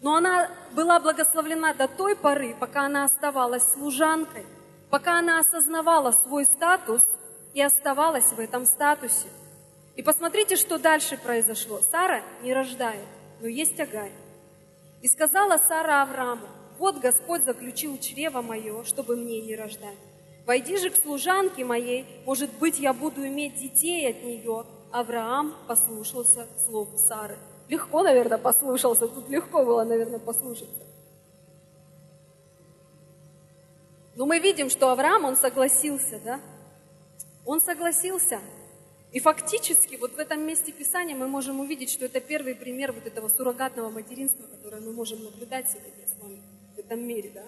[0.03, 4.45] Но она была благословлена до той поры, пока она оставалась служанкой–
[4.91, 7.03] пока она осознавала свой статус
[7.55, 9.29] и оставалась в этом статусе.
[9.97, 11.81] И посмотрите, что дальше произошло.
[11.91, 13.07] Сара не рождает,
[13.41, 14.13] но есть Агарь.
[15.03, 16.47] И сказала Сара Аврааму,
[16.79, 19.99] вот Господь заключил чрево мое, чтобы мне не рождать.
[20.49, 24.65] Войди же к служанке моей, может быть, я буду иметь детей от нее.
[24.91, 27.37] Авраам послушался слов Сары.
[27.69, 29.09] Легко, наверное, послушался.
[29.09, 30.87] Тут легко было, наверное, послушаться.
[34.17, 36.41] Но мы видим, что Авраам, он согласился, да?
[37.45, 38.41] Он согласился.
[39.13, 43.07] И фактически вот в этом месте Писания мы можем увидеть, что это первый пример вот
[43.07, 46.41] этого суррогатного материнства, которое мы можем наблюдать сегодня с вами
[46.75, 47.45] в этом мире, да?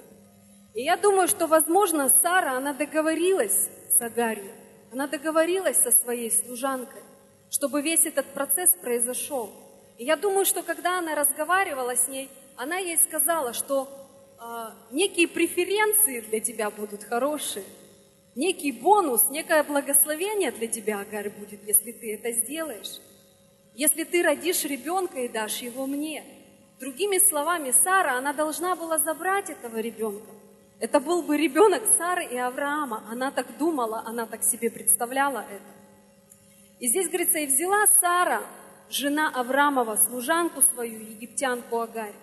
[0.74, 4.52] И я думаю, что, возможно, Сара, она договорилась с Агарью,
[4.92, 7.02] она договорилась со своей служанкой,
[7.50, 9.50] чтобы весь этот процесс произошел.
[9.98, 13.88] И я думаю, что когда она разговаривала с ней, она ей сказала, что
[14.38, 17.64] а, некие преференции для тебя будут хорошие,
[18.34, 23.00] некий бонус, некое благословение для тебя, Агарь, будет, если ты это сделаешь.
[23.74, 26.24] Если ты родишь ребенка и дашь его мне.
[26.78, 30.30] Другими словами, Сара, она должна была забрать этого ребенка.
[30.80, 33.04] Это был бы ребенок Сары и Авраама.
[33.10, 35.80] Она так думала, она так себе представляла это.
[36.78, 38.42] И здесь говорится, и взяла Сара,
[38.88, 42.14] жена Авраамова, служанку свою, египтянку Агарь,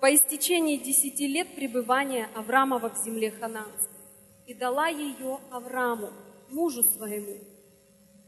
[0.00, 4.00] по истечении десяти лет пребывания Авраамова в земле Хананской
[4.46, 6.10] и дала ее Аврааму,
[6.48, 7.36] мужу своему.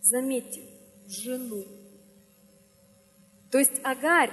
[0.02, 0.62] Заметьте,
[1.06, 1.64] жену.
[3.50, 4.30] То есть Агарь,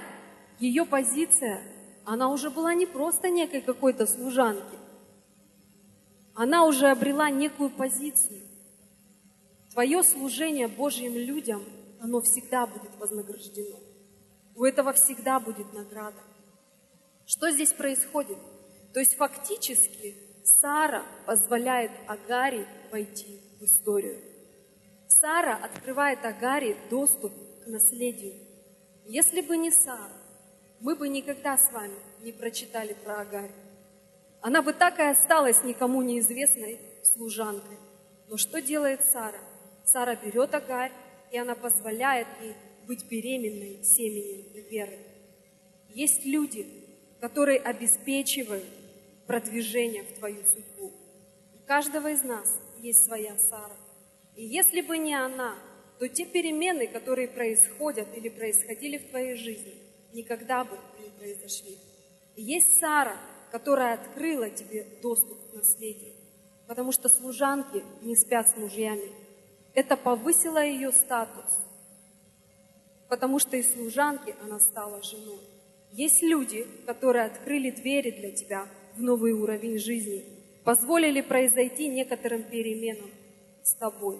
[0.60, 1.62] ее позиция,
[2.04, 4.81] она уже была не просто некой какой-то служанки.
[6.34, 8.42] Она уже обрела некую позицию.
[9.72, 11.62] Твое служение Божьим людям,
[12.00, 13.78] оно всегда будет вознаграждено.
[14.54, 16.20] У этого всегда будет награда.
[17.26, 18.38] Что здесь происходит?
[18.92, 24.20] То есть фактически Сара позволяет Агаре войти в историю.
[25.06, 27.32] Сара открывает Агаре доступ
[27.64, 28.34] к наследию.
[29.06, 30.10] Если бы не Сара,
[30.80, 33.52] мы бы никогда с вами не прочитали про Агарь.
[34.42, 37.76] Она бы так и осталась никому неизвестной служанкой.
[38.28, 39.38] Но что делает Сара?
[39.84, 40.92] Сара берет Агарь,
[41.30, 42.54] и она позволяет ей
[42.86, 44.98] быть беременной семенем веры.
[45.88, 46.66] Есть люди,
[47.20, 48.64] которые обеспечивают
[49.28, 50.92] продвижение в твою судьбу.
[51.54, 53.76] У каждого из нас есть своя Сара.
[54.34, 55.54] И если бы не она,
[56.00, 59.74] то те перемены, которые происходят или происходили в твоей жизни,
[60.12, 61.78] никогда бы не произошли.
[62.34, 63.16] Есть Сара,
[63.52, 66.14] которая открыла тебе доступ к наследию,
[66.66, 69.12] потому что служанки не спят с мужьями.
[69.74, 71.52] Это повысило ее статус,
[73.10, 75.40] потому что из служанки она стала женой.
[75.92, 80.24] Есть люди, которые открыли двери для тебя в новый уровень жизни,
[80.64, 83.10] позволили произойти некоторым переменам
[83.62, 84.18] с тобой.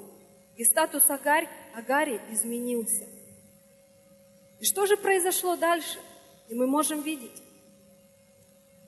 [0.58, 3.06] И статус Агарь, Агари изменился.
[4.60, 5.98] И что же произошло дальше?
[6.50, 7.42] И мы можем видеть.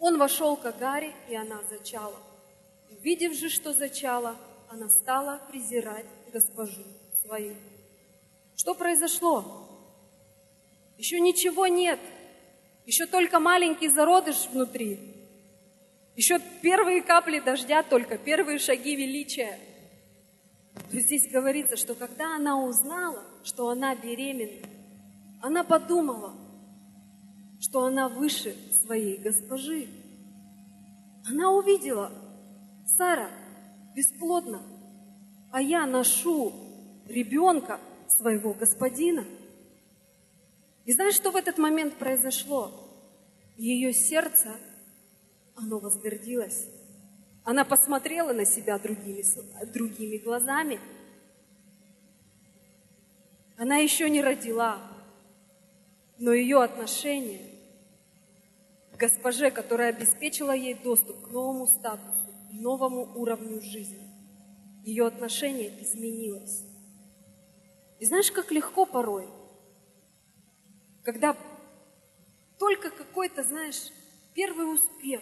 [0.06, 2.18] Он вошел к Агаре, и она зачала.
[2.90, 4.36] Увидев же, что зачала,
[4.68, 6.84] она стала презирать госпожу
[7.22, 7.54] свою.
[8.54, 9.66] Что произошло?
[10.98, 11.98] Еще ничего нет.
[12.84, 15.00] Еще только маленький зародыш внутри.
[16.16, 19.58] Еще первые капли дождя только, первые шаги величия.
[20.90, 24.68] То здесь говорится, что когда она узнала, что она беременна,
[25.40, 26.34] она подумала,
[27.64, 29.88] что она выше своей госпожи.
[31.26, 32.12] Она увидела,
[32.86, 33.30] Сара
[33.96, 34.60] бесплодна,
[35.50, 36.52] а я ношу
[37.08, 39.24] ребенка своего господина.
[40.84, 42.70] И знаешь, что в этот момент произошло?
[43.56, 44.50] Ее сердце,
[45.56, 46.66] оно возгордилось.
[47.44, 49.24] Она посмотрела на себя другими,
[49.72, 50.78] другими глазами.
[53.56, 54.82] Она еще не родила,
[56.18, 57.53] но ее отношение
[58.98, 64.08] госпоже, которая обеспечила ей доступ к новому статусу, новому уровню жизни,
[64.84, 66.64] ее отношение изменилось.
[68.00, 69.28] И знаешь, как легко порой–
[71.04, 71.36] когда
[72.58, 73.92] только какой-то, знаешь,
[74.34, 75.20] первый успех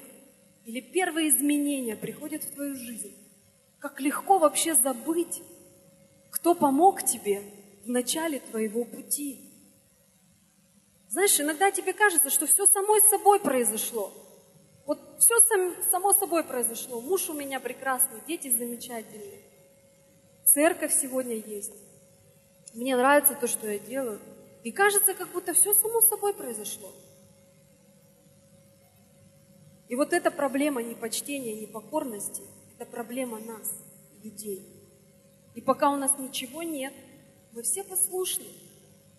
[0.64, 3.14] или первые изменения приходят в твою жизнь,
[3.80, 5.42] как легко вообще забыть,
[6.30, 7.42] кто помог тебе
[7.84, 9.40] в начале твоего пути.
[11.12, 14.10] Знаешь, иногда тебе кажется, что все само собой произошло.
[14.86, 17.02] Вот все сам, само собой произошло.
[17.02, 19.42] Муж у меня прекрасный, дети замечательные.
[20.46, 21.74] Церковь сегодня есть.
[22.72, 24.20] Мне нравится то, что я делаю.
[24.64, 26.90] И кажется, как будто все само собой произошло.
[29.88, 32.42] И вот эта проблема непочтения, непокорности,
[32.78, 33.70] это проблема нас,
[34.24, 34.66] людей.
[35.54, 36.94] И пока у нас ничего нет,
[37.52, 38.46] мы все послушны,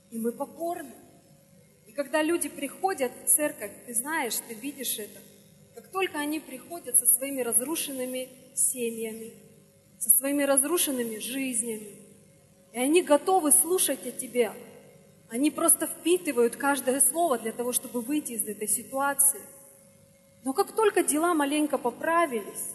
[0.09, 1.02] и мы покорны.
[1.95, 5.19] Когда люди приходят в церковь, ты знаешь, ты видишь это,
[5.75, 9.33] как только они приходят со своими разрушенными семьями,
[9.99, 11.95] со своими разрушенными жизнями,
[12.71, 14.53] и они готовы слушать о тебе,
[15.29, 19.41] они просто впитывают каждое слово для того, чтобы выйти из этой ситуации.
[20.43, 22.71] Но как только дела маленько поправились,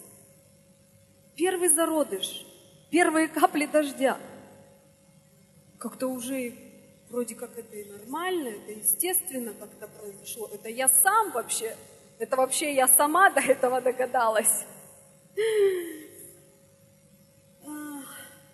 [1.35, 2.45] первый зародыш,
[2.89, 4.17] первые капли дождя,
[5.77, 6.53] как-то уже
[7.09, 10.49] вроде как это и нормально, это естественно как-то произошло.
[10.53, 11.75] Это я сам вообще,
[12.19, 14.65] это вообще я сама до этого догадалась.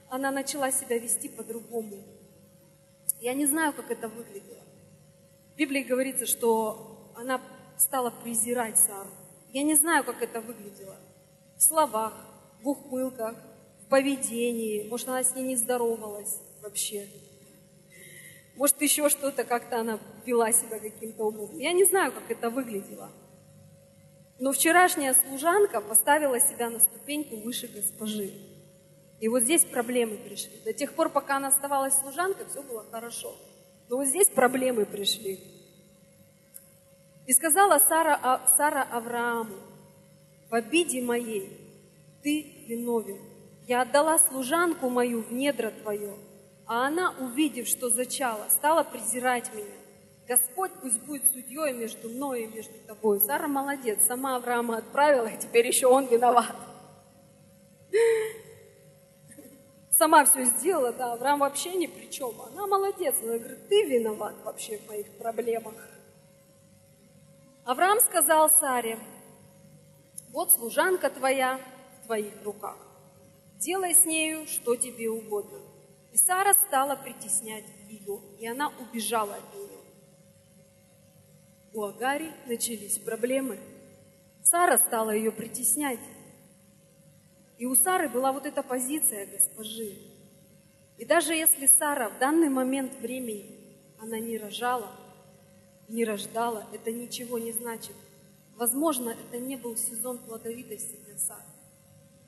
[0.09, 2.03] Она начала себя вести по-другому.
[3.19, 4.63] Я не знаю, как это выглядело.
[5.53, 7.41] В Библии говорится, что она
[7.77, 9.09] стала презирать Сару.
[9.51, 10.97] Я не знаю, как это выглядело.
[11.57, 12.13] В словах,
[12.61, 13.35] в ухмылках,
[13.81, 14.87] в поведении.
[14.87, 17.07] Может, она с ней не здоровалась вообще.
[18.55, 21.59] Может, еще что-то, как-то она вела себя каким-то образом.
[21.59, 23.09] Я не знаю, как это выглядело.
[24.39, 28.31] Но вчерашняя служанка поставила себя на ступеньку выше госпожи.
[29.19, 30.59] И вот здесь проблемы пришли.
[30.63, 33.33] До тех пор, пока она оставалась служанкой, все было хорошо.
[33.89, 35.39] Но вот здесь проблемы пришли.
[37.25, 39.55] И сказала Сара, а, Сара Аврааму,
[40.49, 41.57] в обиде моей
[42.23, 43.19] ты виновен.
[43.67, 46.13] Я отдала служанку мою в недра твое,
[46.67, 49.65] а она, увидев, что зачала, стала презирать меня.
[50.27, 53.19] Господь пусть будет судьей между мной и между тобой.
[53.19, 56.55] Сара молодец, сама Авраама отправила, и теперь еще он виноват
[59.97, 62.33] сама все сделала, да, Авраам вообще ни при чем.
[62.41, 65.75] Она молодец, она говорит, ты виноват вообще в моих проблемах.
[67.63, 68.99] Авраам сказал Саре,
[70.31, 71.59] вот служанка твоя
[71.97, 72.77] в твоих руках,
[73.57, 75.59] делай с нею, что тебе угодно.
[76.15, 79.79] И Сара стала притеснять ее, и она убежала от нее.
[81.73, 83.59] У Агари начались проблемы.
[84.41, 85.99] Сара стала ее притеснять.
[87.57, 89.97] И у Сары была вот эта позиция госпожи.
[90.97, 93.59] И даже если Сара в данный момент времени,
[93.99, 94.89] она не рожала,
[95.89, 97.95] не рождала, это ничего не значит.
[98.55, 101.43] Возможно, это не был сезон плодовитости для Сары.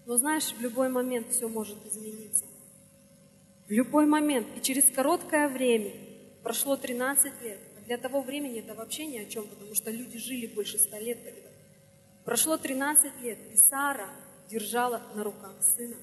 [0.05, 2.43] Но знаешь, в любой момент все может измениться.
[3.67, 4.47] В любой момент.
[4.55, 5.91] И через короткое время,
[6.41, 10.47] прошло 13 лет, для того времени это вообще ни о чем, потому что люди жили
[10.47, 11.49] больше 100 лет тогда.
[12.23, 14.09] Прошло 13 лет, и Сара
[14.49, 15.95] держала на руках сына.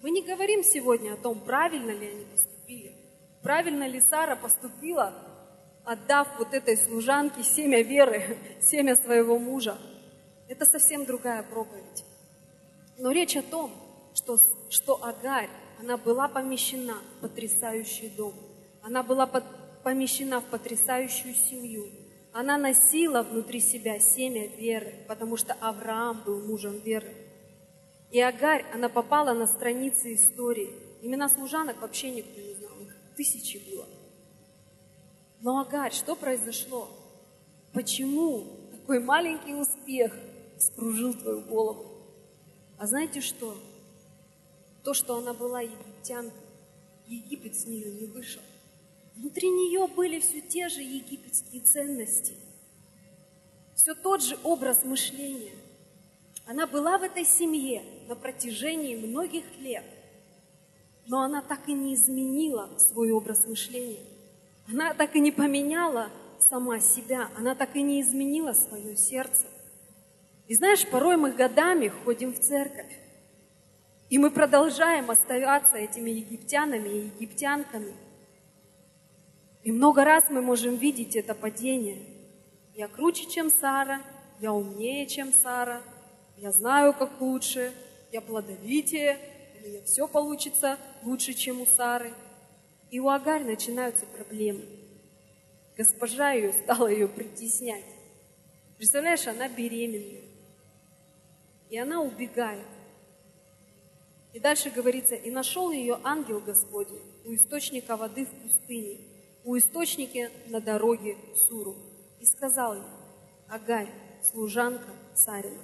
[0.00, 2.92] Мы не говорим сегодня о том, правильно ли они поступили.
[3.42, 5.12] Правильно ли Сара поступила,
[5.84, 9.76] отдав вот этой служанке семя веры, семя своего мужа.
[10.48, 12.04] Это совсем другая проповедь.
[12.98, 13.72] Но речь о том,
[14.14, 14.38] что,
[14.70, 15.50] что Агарь,
[15.82, 18.34] она была помещена в потрясающий дом.
[18.82, 19.42] Она была под,
[19.82, 21.88] помещена в потрясающую семью.
[22.32, 27.12] Она носила внутри себя семя веры, потому что Авраам был мужем веры.
[28.12, 30.70] И Агарь, она попала на страницы истории.
[31.02, 33.86] Имена служанок вообще никто не знал, их тысячи было.
[35.40, 36.88] Но Агарь, что произошло?
[37.72, 40.16] Почему такой маленький успех
[40.58, 41.86] скружил твою голову?
[42.78, 43.56] А знаете что?
[44.82, 46.40] То, что она была египтянкой,
[47.06, 48.42] Египет с нее не вышел.
[49.16, 52.34] Внутри нее были все те же египетские ценности,
[53.74, 55.52] все тот же образ мышления.
[56.46, 59.84] Она была в этой семье на протяжении многих лет,
[61.06, 64.06] но она так и не изменила свой образ мышления.
[64.68, 66.08] Она так и не поменяла
[66.38, 69.46] сама себя, она так и не изменила свое сердце.
[70.48, 73.01] И знаешь, порой мы годами ходим в церковь,
[74.12, 77.94] и мы продолжаем оставаться этими египтянами и египтянками.
[79.62, 82.02] И много раз мы можем видеть это падение.
[82.74, 84.02] Я круче, чем Сара,
[84.38, 85.80] я умнее, чем Сара,
[86.36, 87.72] я знаю, как лучше,
[88.12, 89.18] я плодовитее,
[89.58, 92.12] у меня все получится лучше, чем у Сары–
[92.92, 94.66] и у Агарь начинаются проблемы.
[95.78, 97.86] Госпожа ее стала ее притеснять.
[98.76, 100.20] Представляешь, она беременная.
[101.70, 102.66] И она убегает.
[104.32, 108.98] И дальше говорится, и нашел ее ангел Господень у источника воды в пустыне,
[109.44, 111.76] у источника на дороге Суру.
[112.20, 112.82] И сказал ей,
[113.48, 113.90] Агарь,
[114.22, 115.60] служанка царина.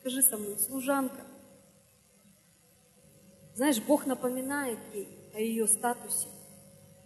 [0.00, 1.26] Скажи со мной, служанка.
[3.54, 6.28] Знаешь, Бог напоминает ей, о ее статусе.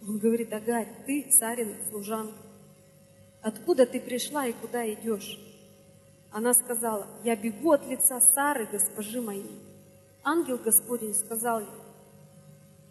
[0.01, 2.37] Он говорит, Агарь, ты царин, служанка.
[3.41, 5.39] Откуда ты пришла и куда идешь?
[6.31, 9.72] Она сказала, я бегу от лица Сары, госпожи моей.
[10.25, 11.67] Ангел Господень сказал ей,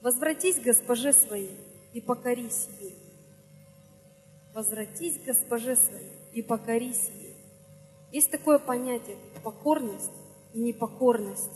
[0.03, 1.57] возвратись госпоже своей
[1.95, 2.95] и покорись ей.
[4.53, 7.35] Возвратись госпоже своей и покорись ей.
[8.12, 10.11] Есть такое понятие покорность
[10.53, 11.51] и непокорность.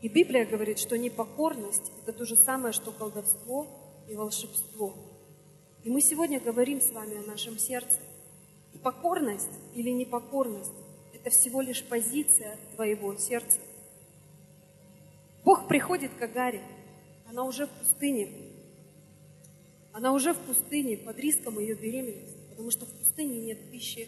[0.00, 3.66] И Библия говорит, что непокорность– это то же самое, что колдовство
[4.08, 4.94] и волшебство.
[5.84, 7.98] И мы сегодня говорим с вами о нашем сердце.
[8.72, 10.72] И покорность или непокорность–
[11.12, 13.58] это всего лишь позиция твоего сердца.
[15.50, 16.62] Бог приходит к Агаре,
[17.28, 18.28] она уже в пустыне.
[19.92, 24.06] Она уже в пустыне под риском ее беременности, потому что в пустыне нет пищи,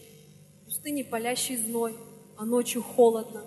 [0.61, 1.97] в пустыне палящий зной,
[2.36, 3.45] а ночью холодно.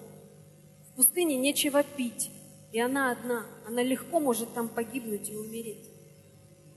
[0.89, 2.32] В пустыне нечего пить,
[2.74, 5.89] и она одна, она легко может там погибнуть и умереть.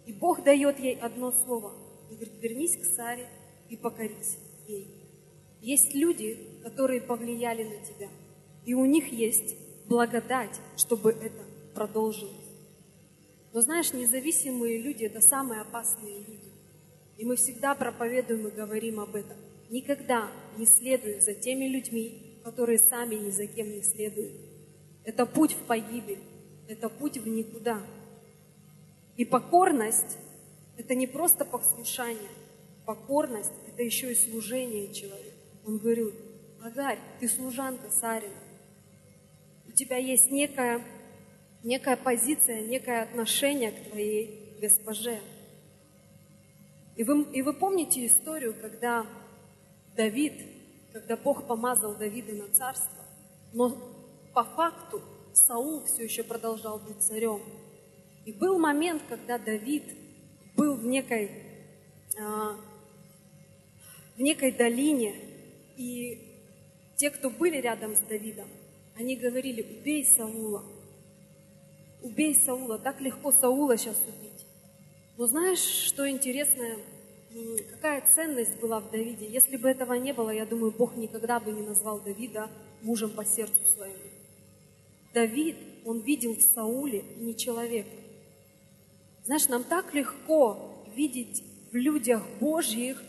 [0.07, 1.73] И Бог дает ей одно слово.
[2.09, 3.29] Он говорит, вернись к Саре
[3.69, 4.39] и покорись
[4.69, 4.87] ей.
[5.61, 8.09] Есть люди, которые повлияли на тебя,
[8.65, 9.57] и у них есть
[9.89, 12.35] благодать, чтобы это продолжилось.
[13.53, 16.53] Но знаешь, независимые люди– это самые опасные люди.
[17.17, 19.37] И мы всегда проповедуем и говорим об этом.
[19.71, 24.35] Никогда не следуй за теми людьми, которые сами ни за кем не следуют.
[25.05, 26.21] Это путь в погибель,
[26.69, 27.83] это путь в никуда.
[29.17, 30.19] И покорность–
[30.77, 32.31] это не просто послушание.
[32.87, 35.37] Покорность– это еще и служение человеку.
[35.67, 36.13] Он говорил,
[36.63, 38.48] Агарь, ты служанка Сарина.
[39.79, 40.85] Тебя есть некая,
[41.63, 45.21] некая позиция, некое отношение к твоей госпоже.
[46.97, 49.07] И вы, и вы помните историю, когда
[49.95, 50.33] Давид,
[50.93, 53.05] когда Бог помазал Давида на царство,
[53.53, 53.71] но
[54.35, 55.01] по факту
[55.33, 57.41] Саул все еще продолжал быть царем.
[58.25, 59.85] И был момент, когда Давид
[60.57, 61.31] был в некой,
[62.21, 62.57] а,
[64.17, 65.15] в некой долине,
[65.77, 66.19] и
[66.97, 68.49] те, кто были рядом с Давидом,
[68.99, 70.65] они говорили, убей Саула,
[72.03, 74.45] убей Саула, так легко Саула сейчас убить.
[75.17, 76.79] Но знаешь, что интересное,
[77.71, 79.27] какая ценность была в Давиде?
[79.27, 82.51] Если бы этого не было, я думаю, Бог никогда бы не назвал Давида
[82.83, 83.95] мужем по сердцу своему.
[85.15, 87.89] Давид, он видел в Сауле не человека.
[89.25, 93.01] Знаешь, нам так легко видеть в людях Божьих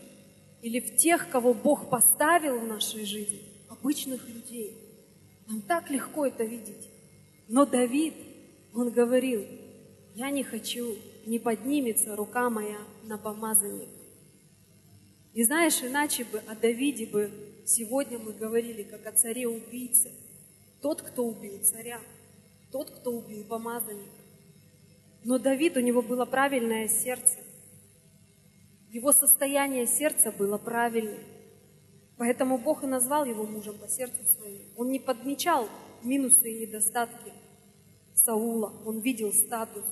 [0.62, 4.89] или в тех, кого Бог поставил в нашей жизни, обычных людей.
[5.50, 6.88] Нам так легко это видеть.
[7.48, 8.14] Но Давид,
[8.72, 9.44] он говорил,
[10.14, 10.96] я не хочу,
[11.26, 13.90] не поднимется рука моя на помазанника.
[15.34, 17.32] И знаешь, иначе бы о Давиде бы
[17.66, 20.12] сегодня мы говорили, как о царе-убийце.
[20.80, 22.00] Тот, кто убил царя,
[22.70, 24.22] тот, кто убил помазанника.
[25.24, 27.38] Но Давид, у него было правильное сердце.
[28.90, 31.18] Его состояние сердца было правильное.
[32.20, 34.64] Поэтому Бог и назвал его мужем по сердцу своему.
[34.76, 35.70] Он не подмечал
[36.02, 37.32] минусы и недостатки
[38.14, 38.74] Саула.
[38.84, 39.86] Он видел статус.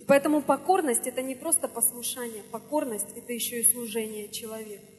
[0.00, 2.42] И поэтому покорность– это не просто послушание.
[2.50, 4.90] Покорность– это еще и служение человеку.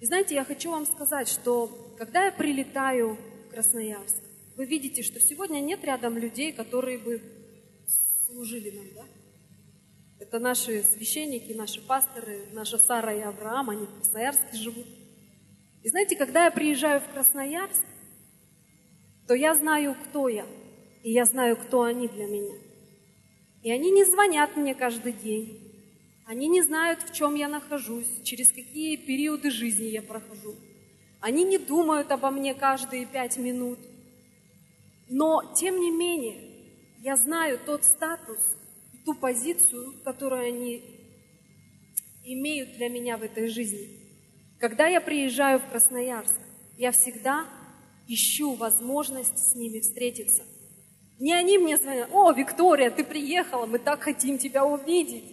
[0.00, 4.22] И знаете, я хочу вам сказать, что когда я прилетаю в Красноярск,
[4.56, 7.20] вы видите, что сегодня нет рядом людей, которые бы
[8.24, 9.19] служили нам, да?
[10.30, 14.86] Это наши священники, наши пасторы, наша Сара и Авраам, они в Красноярске живут.
[15.82, 17.84] И знаете, когда я приезжаю в Красноярск,
[19.26, 20.46] то я знаю, кто я,
[21.02, 22.54] и я знаю, кто они для меня.
[23.64, 25.58] И они не звонят мне каждый день,
[26.26, 30.54] они не знают, в чем я нахожусь, через какие периоды жизни я прохожу.
[31.20, 33.80] Они не думают обо мне каждые пять минут.
[35.08, 36.38] Но, тем не менее,
[37.00, 38.38] я знаю тот статус,
[39.10, 40.82] ту позицию, которую они
[42.24, 43.88] имеют для меня в этой жизни.
[44.58, 46.38] Когда я приезжаю в Красноярск,
[46.76, 47.46] я всегда
[48.06, 50.44] ищу возможность с ними встретиться.
[51.18, 55.24] Не они мне звонят, о, Виктория, ты приехала, мы так хотим тебя увидеть.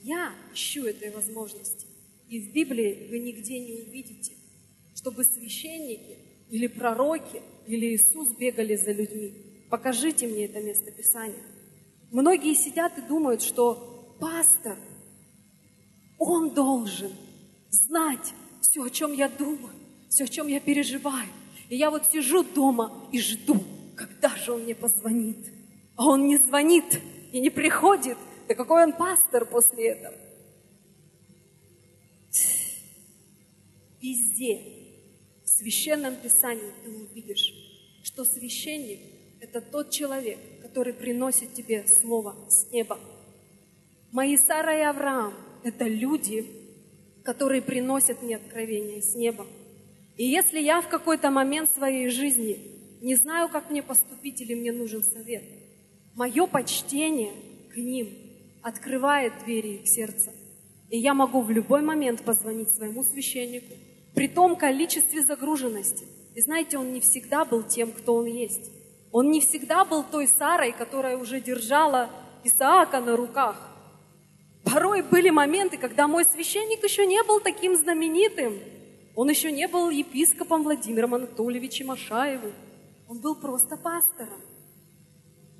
[0.00, 1.86] Я ищу этой возможности.
[2.28, 4.32] И в Библии вы нигде не увидите,
[4.96, 6.18] чтобы священники
[6.50, 9.32] или пророки или Иисус бегали за людьми.
[9.68, 11.51] Покажите мне это место Писания.
[12.12, 14.76] Многие сидят и думают, что пастор,
[16.18, 17.10] он должен
[17.70, 19.72] знать все, о чем я думаю,
[20.10, 21.26] все, о чем я переживаю.
[21.70, 23.56] И я вот сижу дома и жду,
[23.96, 25.38] когда же он мне позвонит.
[25.96, 27.00] А он не звонит
[27.32, 28.18] и не приходит.
[28.46, 30.14] Да какой он пастор после этого?
[34.02, 34.60] Везде,
[35.44, 37.54] в Священном Писании ты увидишь,
[38.02, 39.00] что священник–
[39.40, 40.38] это тот человек,
[40.72, 42.98] который приносит тебе слово с неба.
[44.10, 46.46] Мои Сара и Авраам– это люди,
[47.22, 49.46] которые приносят мне откровение с неба.
[50.16, 52.56] И если я в какой-то момент своей жизни
[53.02, 55.44] не знаю, как мне поступить или мне нужен совет,
[56.14, 57.32] мое почтение
[57.74, 58.08] к ним
[58.62, 60.32] открывает двери их сердца.
[60.88, 63.74] И я могу в любой момент позвонить своему священнику
[64.14, 66.06] при том количестве загруженности.
[66.34, 68.71] И знаете, он не всегда был тем, кто он есть.
[69.12, 72.08] Он не всегда был той Сарой, которая уже держала
[72.44, 73.68] Исаака на руках.
[74.64, 78.58] Порой были моменты, когда мой священник еще не был таким знаменитым.
[79.14, 82.54] Он еще не был епископом Владимиром Анатольевичем Ашаевым.
[83.06, 84.40] Он был просто пастором.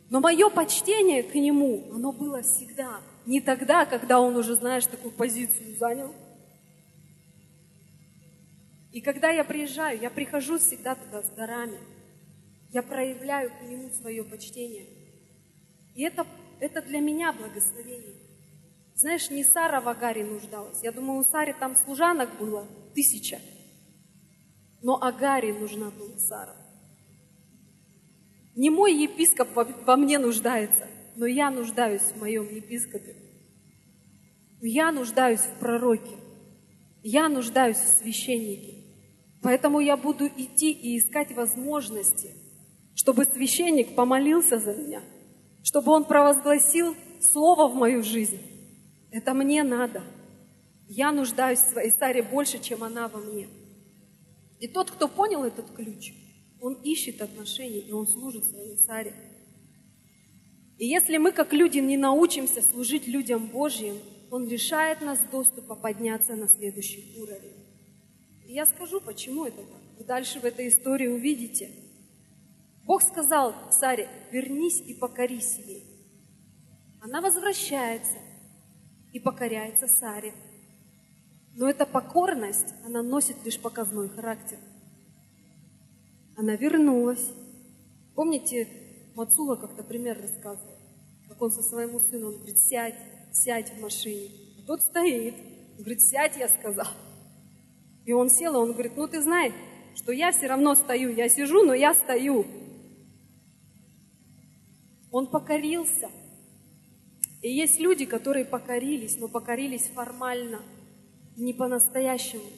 [0.08, 3.00] Но мое почтение к нему, оно было всегда.
[3.26, 6.14] Не тогда, когда он уже, знаешь, такую позицию занял.
[8.92, 11.78] И когда я приезжаю, я прихожу всегда туда с дарами–
[12.72, 14.86] я проявляю к нему свое почтение.
[15.94, 16.26] И это,
[16.58, 18.14] это для меня благословение.
[18.94, 20.82] Знаешь, не Сара в Агаре нуждалась.
[20.82, 23.40] Я думаю, у Сары там служанок было тысяча.
[24.80, 26.56] Но Агаре нужна была Сара.
[28.56, 33.16] Не мой епископ во, мне нуждается, но я нуждаюсь в моем епископе.
[34.62, 36.16] Я нуждаюсь в пророке.
[37.02, 38.76] Я нуждаюсь в священнике.
[39.42, 42.30] Поэтому я буду идти и искать возможности–
[42.94, 45.02] чтобы священник помолился за меня,
[45.62, 48.40] чтобы он провозгласил слово в мою жизнь.
[49.10, 50.02] Это мне надо.
[50.88, 53.48] Я нуждаюсь в своей Саре больше, чем она во мне.
[54.60, 56.12] И тот, кто понял этот ключ,
[56.60, 59.14] он ищет отношений, и он служит своей Саре.
[60.78, 63.96] И если мы, как люди, не научимся служить людям Божьим,
[64.30, 67.54] он лишает нас доступа подняться на следующий уровень.
[68.46, 69.80] И я скажу, почему это так.
[69.98, 71.70] Вы дальше в этой истории увидите–
[72.84, 75.86] Бог сказал Саре, вернись и покорись ей.
[77.00, 78.18] Она возвращается
[79.12, 80.34] и покоряется Саре.
[81.54, 84.58] Но эта покорность, она носит лишь показной характер.
[86.36, 87.30] Она вернулась.
[88.14, 88.66] Помните,
[89.14, 90.76] Мацула как-то пример рассказывал,
[91.28, 92.98] как он со своему сыном, он говорит, сядь,
[93.32, 94.30] сядь в машине.
[94.58, 95.34] А тот стоит,
[95.76, 96.88] говорит, сядь, я сказал.
[98.06, 99.52] И он сел, и он говорит, ну ты знаешь,
[99.94, 102.46] что я все равно стою, я сижу, но я стою.
[105.12, 106.10] Он покорился.
[107.42, 110.62] И есть люди, которые покорились, но покорились формально,
[111.36, 112.48] не по-настоящему.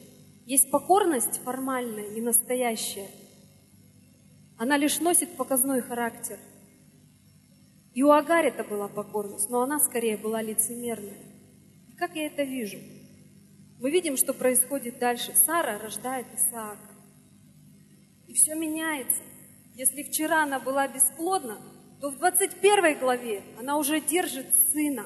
[0.45, 3.09] Есть покорность формальная, не настоящая.
[4.57, 6.39] Она лишь носит показной характер.
[7.93, 11.17] И у Агарь это была покорность, но она скорее была лицемерной.
[11.89, 12.77] И как я это вижу?
[13.81, 15.33] Мы видим, что происходит дальше.
[15.45, 16.93] Сара рождает Исаака.
[18.27, 19.23] И все меняется.
[19.73, 21.57] Если вчера она была бесплодна,
[22.01, 25.05] то в 21 главе она уже держит сына.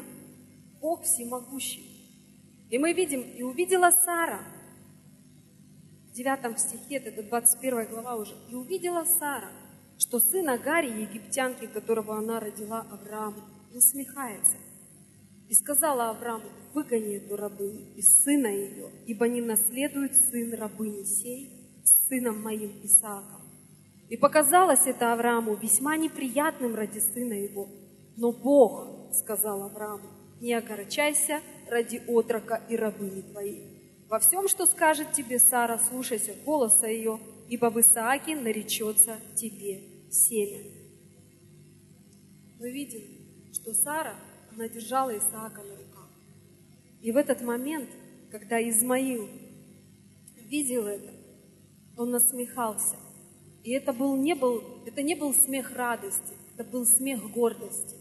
[0.82, 1.90] Бог всемогущий.
[2.70, 4.42] И мы видим, и увидела Сара,
[6.10, 9.52] в 9 стихе, это 21 глава уже, и увидела Сара,
[9.98, 13.42] что сын Агари, египтянки, которого она родила Аврааму,
[13.74, 14.58] насмехается.
[15.50, 21.82] И сказала Аврааму, выгони эту рабыню и сына ее, ибо не наследует сын рабыни сей
[21.84, 23.39] с сыном моим Исааком.
[24.10, 27.68] И показалось это Аврааму весьма неприятным ради сына его.
[28.18, 30.10] Но Бог сказал Аврааму,
[30.42, 33.80] не огорчайся ради отрока и рабыни твоей.
[34.10, 40.64] Во всем, что скажет тебе Сара, слушайся голоса ее, ибо в Исааке наречется тебе семя.
[42.60, 44.16] Мы видим, что Сара,
[44.52, 46.10] она держала Исаака на руках.
[47.02, 47.90] И в этот момент,
[48.32, 49.30] когда Измаил
[50.36, 51.14] видел это,
[51.96, 52.96] он насмехался.
[53.64, 57.96] И это, был, не был, это не был смех радости, это был смех гордости.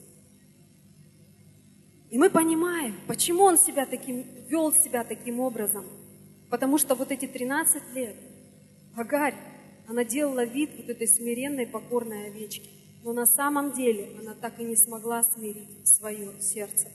[2.10, 5.84] И мы понимаем, почему он себя таким, вел себя таким образом.
[6.48, 8.16] Потому что вот эти 13 лет
[8.96, 9.34] Агарь,
[9.86, 12.70] она делала вид вот этой смиренной, покорной овечки.
[13.04, 16.88] Но на самом деле она так и не смогла смирить свое сердце.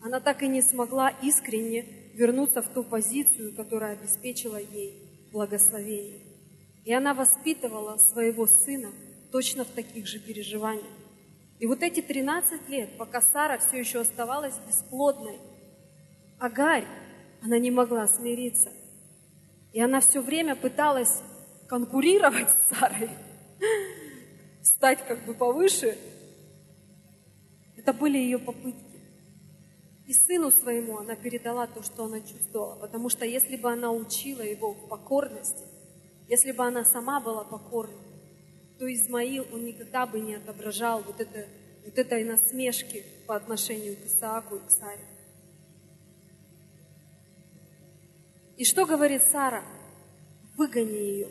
[0.00, 6.27] Она так и не смогла искренне вернуться в ту позицию, которая обеспечила ей благословение.
[6.88, 8.90] И она воспитывала своего сына
[9.30, 10.86] точно в таких же переживаниях.
[11.58, 15.38] И вот эти 13 лет, пока Сара все еще оставалась бесплодной,
[16.38, 16.86] Агарь,
[17.42, 18.72] она не могла смириться.
[19.74, 21.20] И она все время пыталась
[21.68, 23.10] конкурировать с Сарой,
[24.62, 25.98] стать как бы повыше.
[27.76, 28.98] Это были ее попытки.
[30.06, 34.40] И сыну своему она передала то, что она чувствовала, потому что если бы она учила
[34.40, 35.67] его покорности,
[36.28, 37.96] если бы она сама была покорной,
[38.78, 41.46] то Измаил, он никогда бы не отображал вот, это,
[41.84, 45.04] вот этой насмешки по отношению к Исааку и к Саре.
[48.56, 49.64] И что говорит Сара?
[50.56, 51.28] Выгони ее.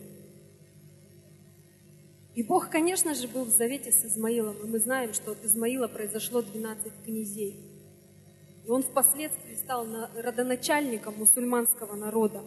[2.36, 4.56] И Бог, конечно же, был в завете с Измаилом.
[4.64, 7.60] И мы знаем, что от Измаила произошло 12 князей.
[8.66, 12.42] И он впоследствии стал родоначальником мусульманского народа.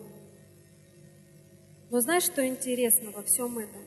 [1.90, 3.82] Но знаешь, что интересно во всем этом?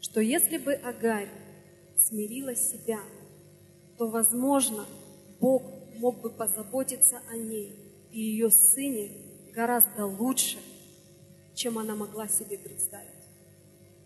[0.00, 1.28] что если бы Агарь
[1.96, 3.00] смирила себя,
[3.98, 4.86] то, возможно,
[5.40, 5.62] Бог
[5.96, 7.76] мог бы позаботиться о ней
[8.10, 9.10] и ее сыне
[9.52, 10.58] гораздо лучше,
[11.54, 13.08] чем она могла себе представить.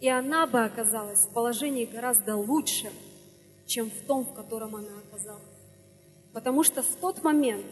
[0.01, 2.91] И она бы оказалась в положении гораздо лучше,
[3.67, 5.43] чем в том, в котором она оказалась.
[6.33, 7.65] Потому что в тот момент,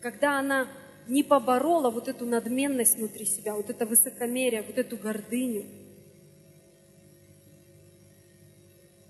[0.00, 0.68] когда она
[1.08, 5.64] не поборола вот эту надменность внутри себя, вот это высокомерие, вот эту гордыню,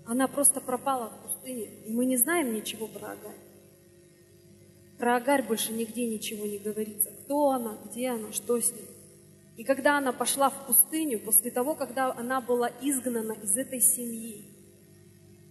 [0.07, 3.35] Она просто пропала в пустыне, и мы не знаем ничего про Агарь.
[4.97, 7.11] Про Агарь больше нигде ничего не говорится.
[7.11, 8.87] Кто она, где она, что с ней.
[9.57, 14.45] И когда она пошла в пустыню, после того, когда она была изгнана из этой семьи,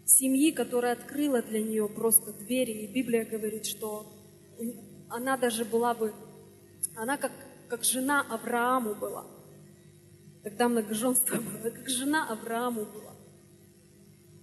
[0.06, 4.06] семьи, которая открыла для нее просто двери, и Библия говорит, что
[5.10, 6.14] она даже была бы,
[6.96, 7.32] она как,
[7.68, 9.26] как жена Аврааму была.
[10.42, 13.14] Тогда многоженство было, как жена Аврааму была.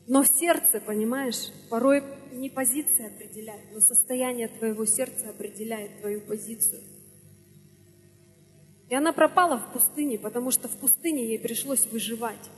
[0.05, 6.81] Но сердце, понимаешь, порой не позиция определяет, но состояние твоего сердца определяет твою позицию.
[8.89, 12.49] И она пропала в пустыне, потому что в пустыне ей пришлось выживать.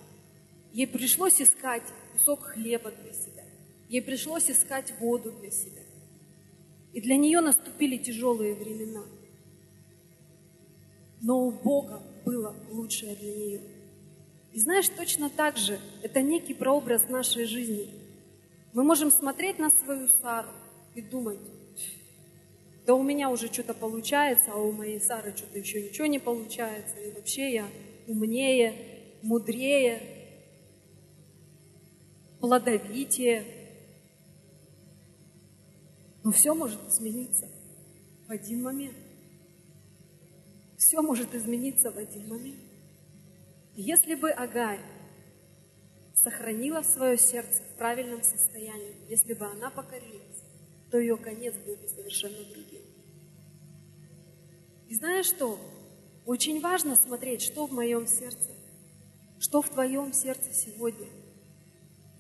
[0.74, 3.44] Ей пришлось искать кусок хлеба для себя.
[3.88, 5.84] Ей пришлось искать воду для себя.
[6.94, 9.04] И для нее наступили тяжелые времена.
[11.26, 13.62] Но у Бога было лучшее для нее–
[14.56, 17.90] и знаешь, точно так же, это некий прообраз нашей жизни.
[18.72, 20.48] Мы можем смотреть на свою Сару
[20.96, 21.42] и думать,
[22.86, 26.98] да у меня уже что-то получается, а у моей Сары что-то еще ничего не получается,
[27.02, 27.68] и вообще я
[28.08, 28.76] умнее,
[29.24, 30.02] мудрее,
[32.40, 33.44] плодовитее.
[36.24, 37.50] Но все может измениться
[38.26, 38.96] в один момент.
[40.78, 42.60] Все может измениться в один момент.
[43.76, 44.82] Если бы Агарь
[46.14, 50.44] сохранила свое сердце в правильном состоянии, если бы она покорилась,
[50.92, 52.82] то ее конец был бы совершенно другим.
[54.88, 55.60] И знаешь что?
[56.26, 58.52] Очень важно смотреть, что в моем сердце,
[59.40, 61.08] что в твоем сердце сегодня,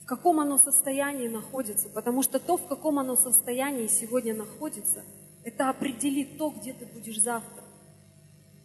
[0.01, 5.03] в каком оно состоянии находится, потому что то, в каком оно состоянии сегодня находится,
[5.43, 7.64] это определит то, где ты будешь завтра.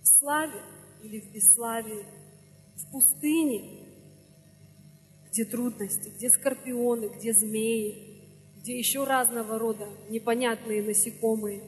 [0.03, 0.63] В славе
[1.03, 2.05] или в бесславии,
[2.77, 3.87] в пустыне,
[5.31, 11.63] где трудности, где скорпионы, где змеи, где еще разного рода непонятные насекомые,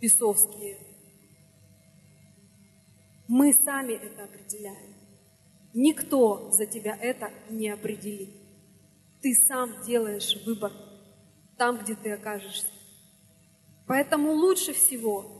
[0.00, 0.78] бесовские–
[3.32, 4.92] мы сами это определяем.
[5.72, 8.30] Никто за тебя это не определит.
[9.22, 10.72] Ты сам делаешь выбор
[11.56, 12.66] там, где ты окажешься.
[13.86, 15.39] Поэтому лучше всего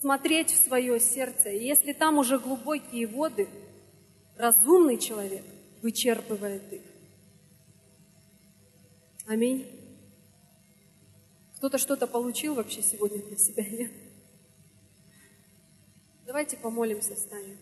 [0.00, 1.50] смотреть в свое сердце.
[1.50, 3.48] И если там уже глубокие воды,
[4.36, 5.44] разумный человек
[5.82, 6.82] вычерпывает их.
[9.26, 9.66] Аминь.
[11.56, 13.90] Кто-то что-то получил вообще сегодня для себя, нет?
[16.24, 17.58] Давайте помолимся, встанем.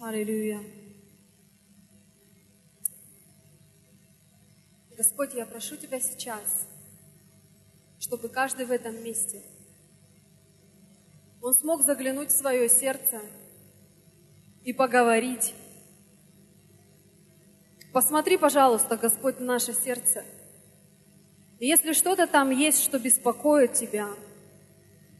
[0.00, 0.60] Аллилуйя.
[4.96, 6.66] Господь, я прошу Тебя сейчас,
[7.98, 9.42] чтобы каждый в этом месте,
[11.42, 13.20] он смог заглянуть в свое сердце
[14.64, 15.54] и поговорить
[17.94, 20.24] Посмотри, пожалуйста, Господь, в наше сердце.
[21.60, 24.08] И если что-то там есть, что беспокоит Тебя,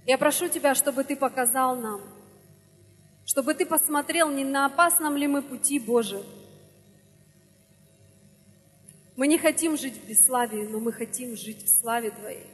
[0.07, 2.01] я прошу Тебя, чтобы Ты показал нам,
[3.25, 6.25] чтобы Ты посмотрел, не на опасном ли мы пути Божий.
[9.17, 12.47] Мы не хотим жить в бесславии, но мы хотим жить в славе Твоей.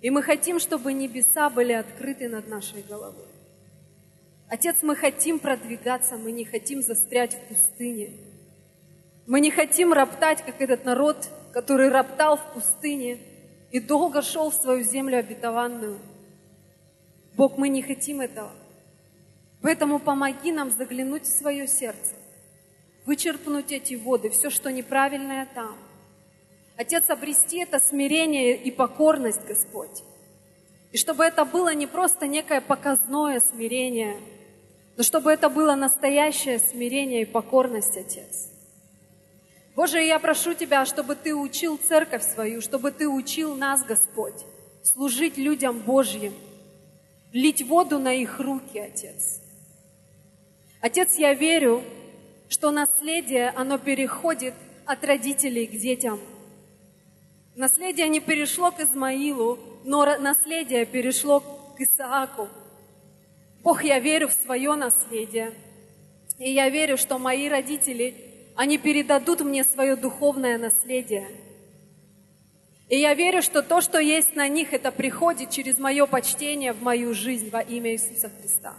[0.00, 3.26] И мы хотим, чтобы небеса были открыты над нашей головой.
[4.48, 8.12] Отец, мы хотим продвигаться, мы не хотим застрять в пустыне–
[9.26, 11.16] мы не хотим роптать, как этот народ,
[11.52, 13.18] который роптал в пустыне
[13.70, 15.98] и долго шел в свою землю обетованную.
[17.34, 18.52] Бог, мы не хотим этого.
[19.62, 22.14] Поэтому помоги нам заглянуть в свое сердце,
[23.06, 25.76] вычерпнуть эти воды, все, что неправильное там.
[26.76, 30.02] Отец, обрести это смирение и покорность, Господь.
[30.92, 34.20] И чтобы это было не просто некое показное смирение,
[34.96, 38.50] но чтобы это было настоящее смирение и покорность, Отец.
[39.74, 44.44] Боже, я прошу Тебя, чтобы Ты учил церковь свою, чтобы Ты учил нас, Господь,
[44.82, 46.32] служить людям Божьим,
[47.32, 49.40] лить воду на их руки, Отец.
[50.80, 51.82] Отец, я верю,
[52.48, 54.54] что наследие, оно переходит
[54.86, 56.20] от родителей к детям.
[57.56, 62.48] Наследие не перешло к Измаилу, но наследие перешло к Исааку.
[63.62, 65.52] Бог, я верю в свое наследие.
[66.38, 68.14] И я верю, что мои родители
[68.56, 71.28] они передадут мне свое духовное наследие.
[72.88, 76.82] И я верю, что то, что есть на них, это приходит через мое почтение в
[76.82, 78.74] мою жизнь во имя Иисуса Христа.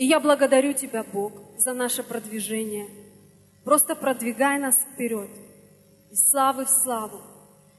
[0.00, 2.88] И я благодарю Тебя, Бог, за наше продвижение.
[3.62, 5.30] Просто продвигай нас вперед,
[6.10, 7.20] из славы в славу.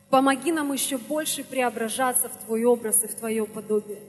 [0.09, 3.99] Помоги нам еще больше преображаться в Твой образ и в Твое подобие.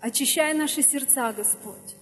[0.00, 1.94] Очищай наши сердца, Господь.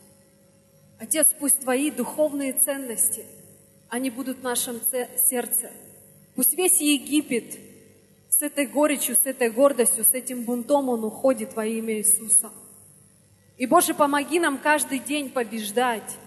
[0.99, 3.26] Отец, пусть Твои духовные ценности–
[3.93, 4.80] они будут в нашем
[5.28, 5.70] сердце.
[6.34, 7.59] Пусть весь Египет
[8.30, 12.51] с этой горечью, с этой гордостью, с этим бунтом, он уходит во имя Иисуса.
[13.62, 16.18] И, Боже, помоги нам каждый день побеждать,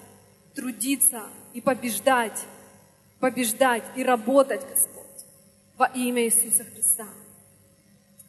[0.55, 2.45] трудиться и побеждать,
[3.19, 5.25] побеждать и работать, Господь,
[5.77, 7.09] во имя Иисуса Христа.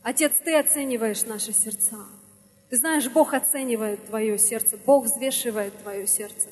[0.03, 2.05] Отец, Ты оцениваешь наши сердца.
[2.69, 6.49] Ты знаешь, Бог оценивает твое сердце, Бог взвешивает твое сердце.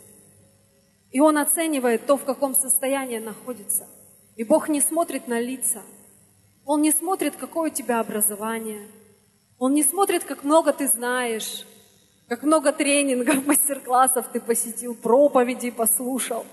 [1.11, 3.89] И Он оценивает то, в каком состоянии находится.
[4.37, 5.83] И Бог не смотрит на лица.
[6.65, 8.87] Он не смотрит, какое у тебя образование.
[9.59, 11.67] Он не смотрит, как много ты знаешь,
[12.29, 16.45] как много тренингов, мастер-классов ты посетил, проповедей послушал.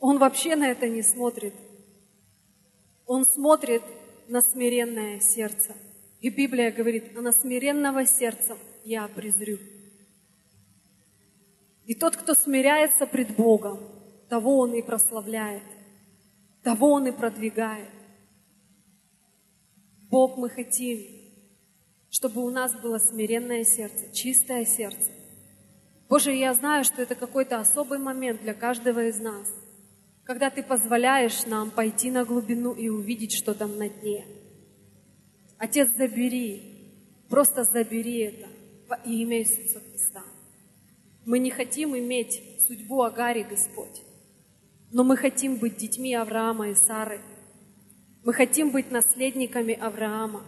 [0.00, 1.54] Он вообще на это не смотрит.
[3.06, 3.82] Он смотрит
[4.28, 5.74] на смиренное сердце.
[6.20, 9.58] И Библия говорит, а на смиренного сердца я презрю.
[11.86, 13.78] И тот, кто смиряется пред Богом,
[14.28, 15.62] того Он и прославляет,
[16.62, 17.88] того Он и продвигает.
[20.10, 21.15] Бог, мы хотим,
[22.10, 25.10] чтобы у нас было смиренное сердце, чистое сердце.
[26.08, 29.52] Боже, я знаю, что это какой-то особый момент для каждого из нас,
[30.24, 34.24] когда Ты позволяешь нам пойти на глубину и увидеть, что там на дне.
[35.58, 36.62] Отец, забери,
[37.28, 38.46] просто забери это
[38.88, 40.22] во имя Иисуса Христа.
[41.24, 44.02] Мы не хотим иметь судьбу Агари, Господь.
[44.92, 47.20] Но мы хотим быть детьми Авраама и Сары.
[48.22, 50.44] Мы хотим быть наследниками Авраама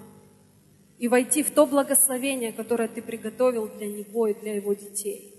[0.98, 5.37] и войти в то благословение, которое Ты приготовил для него и для его детей.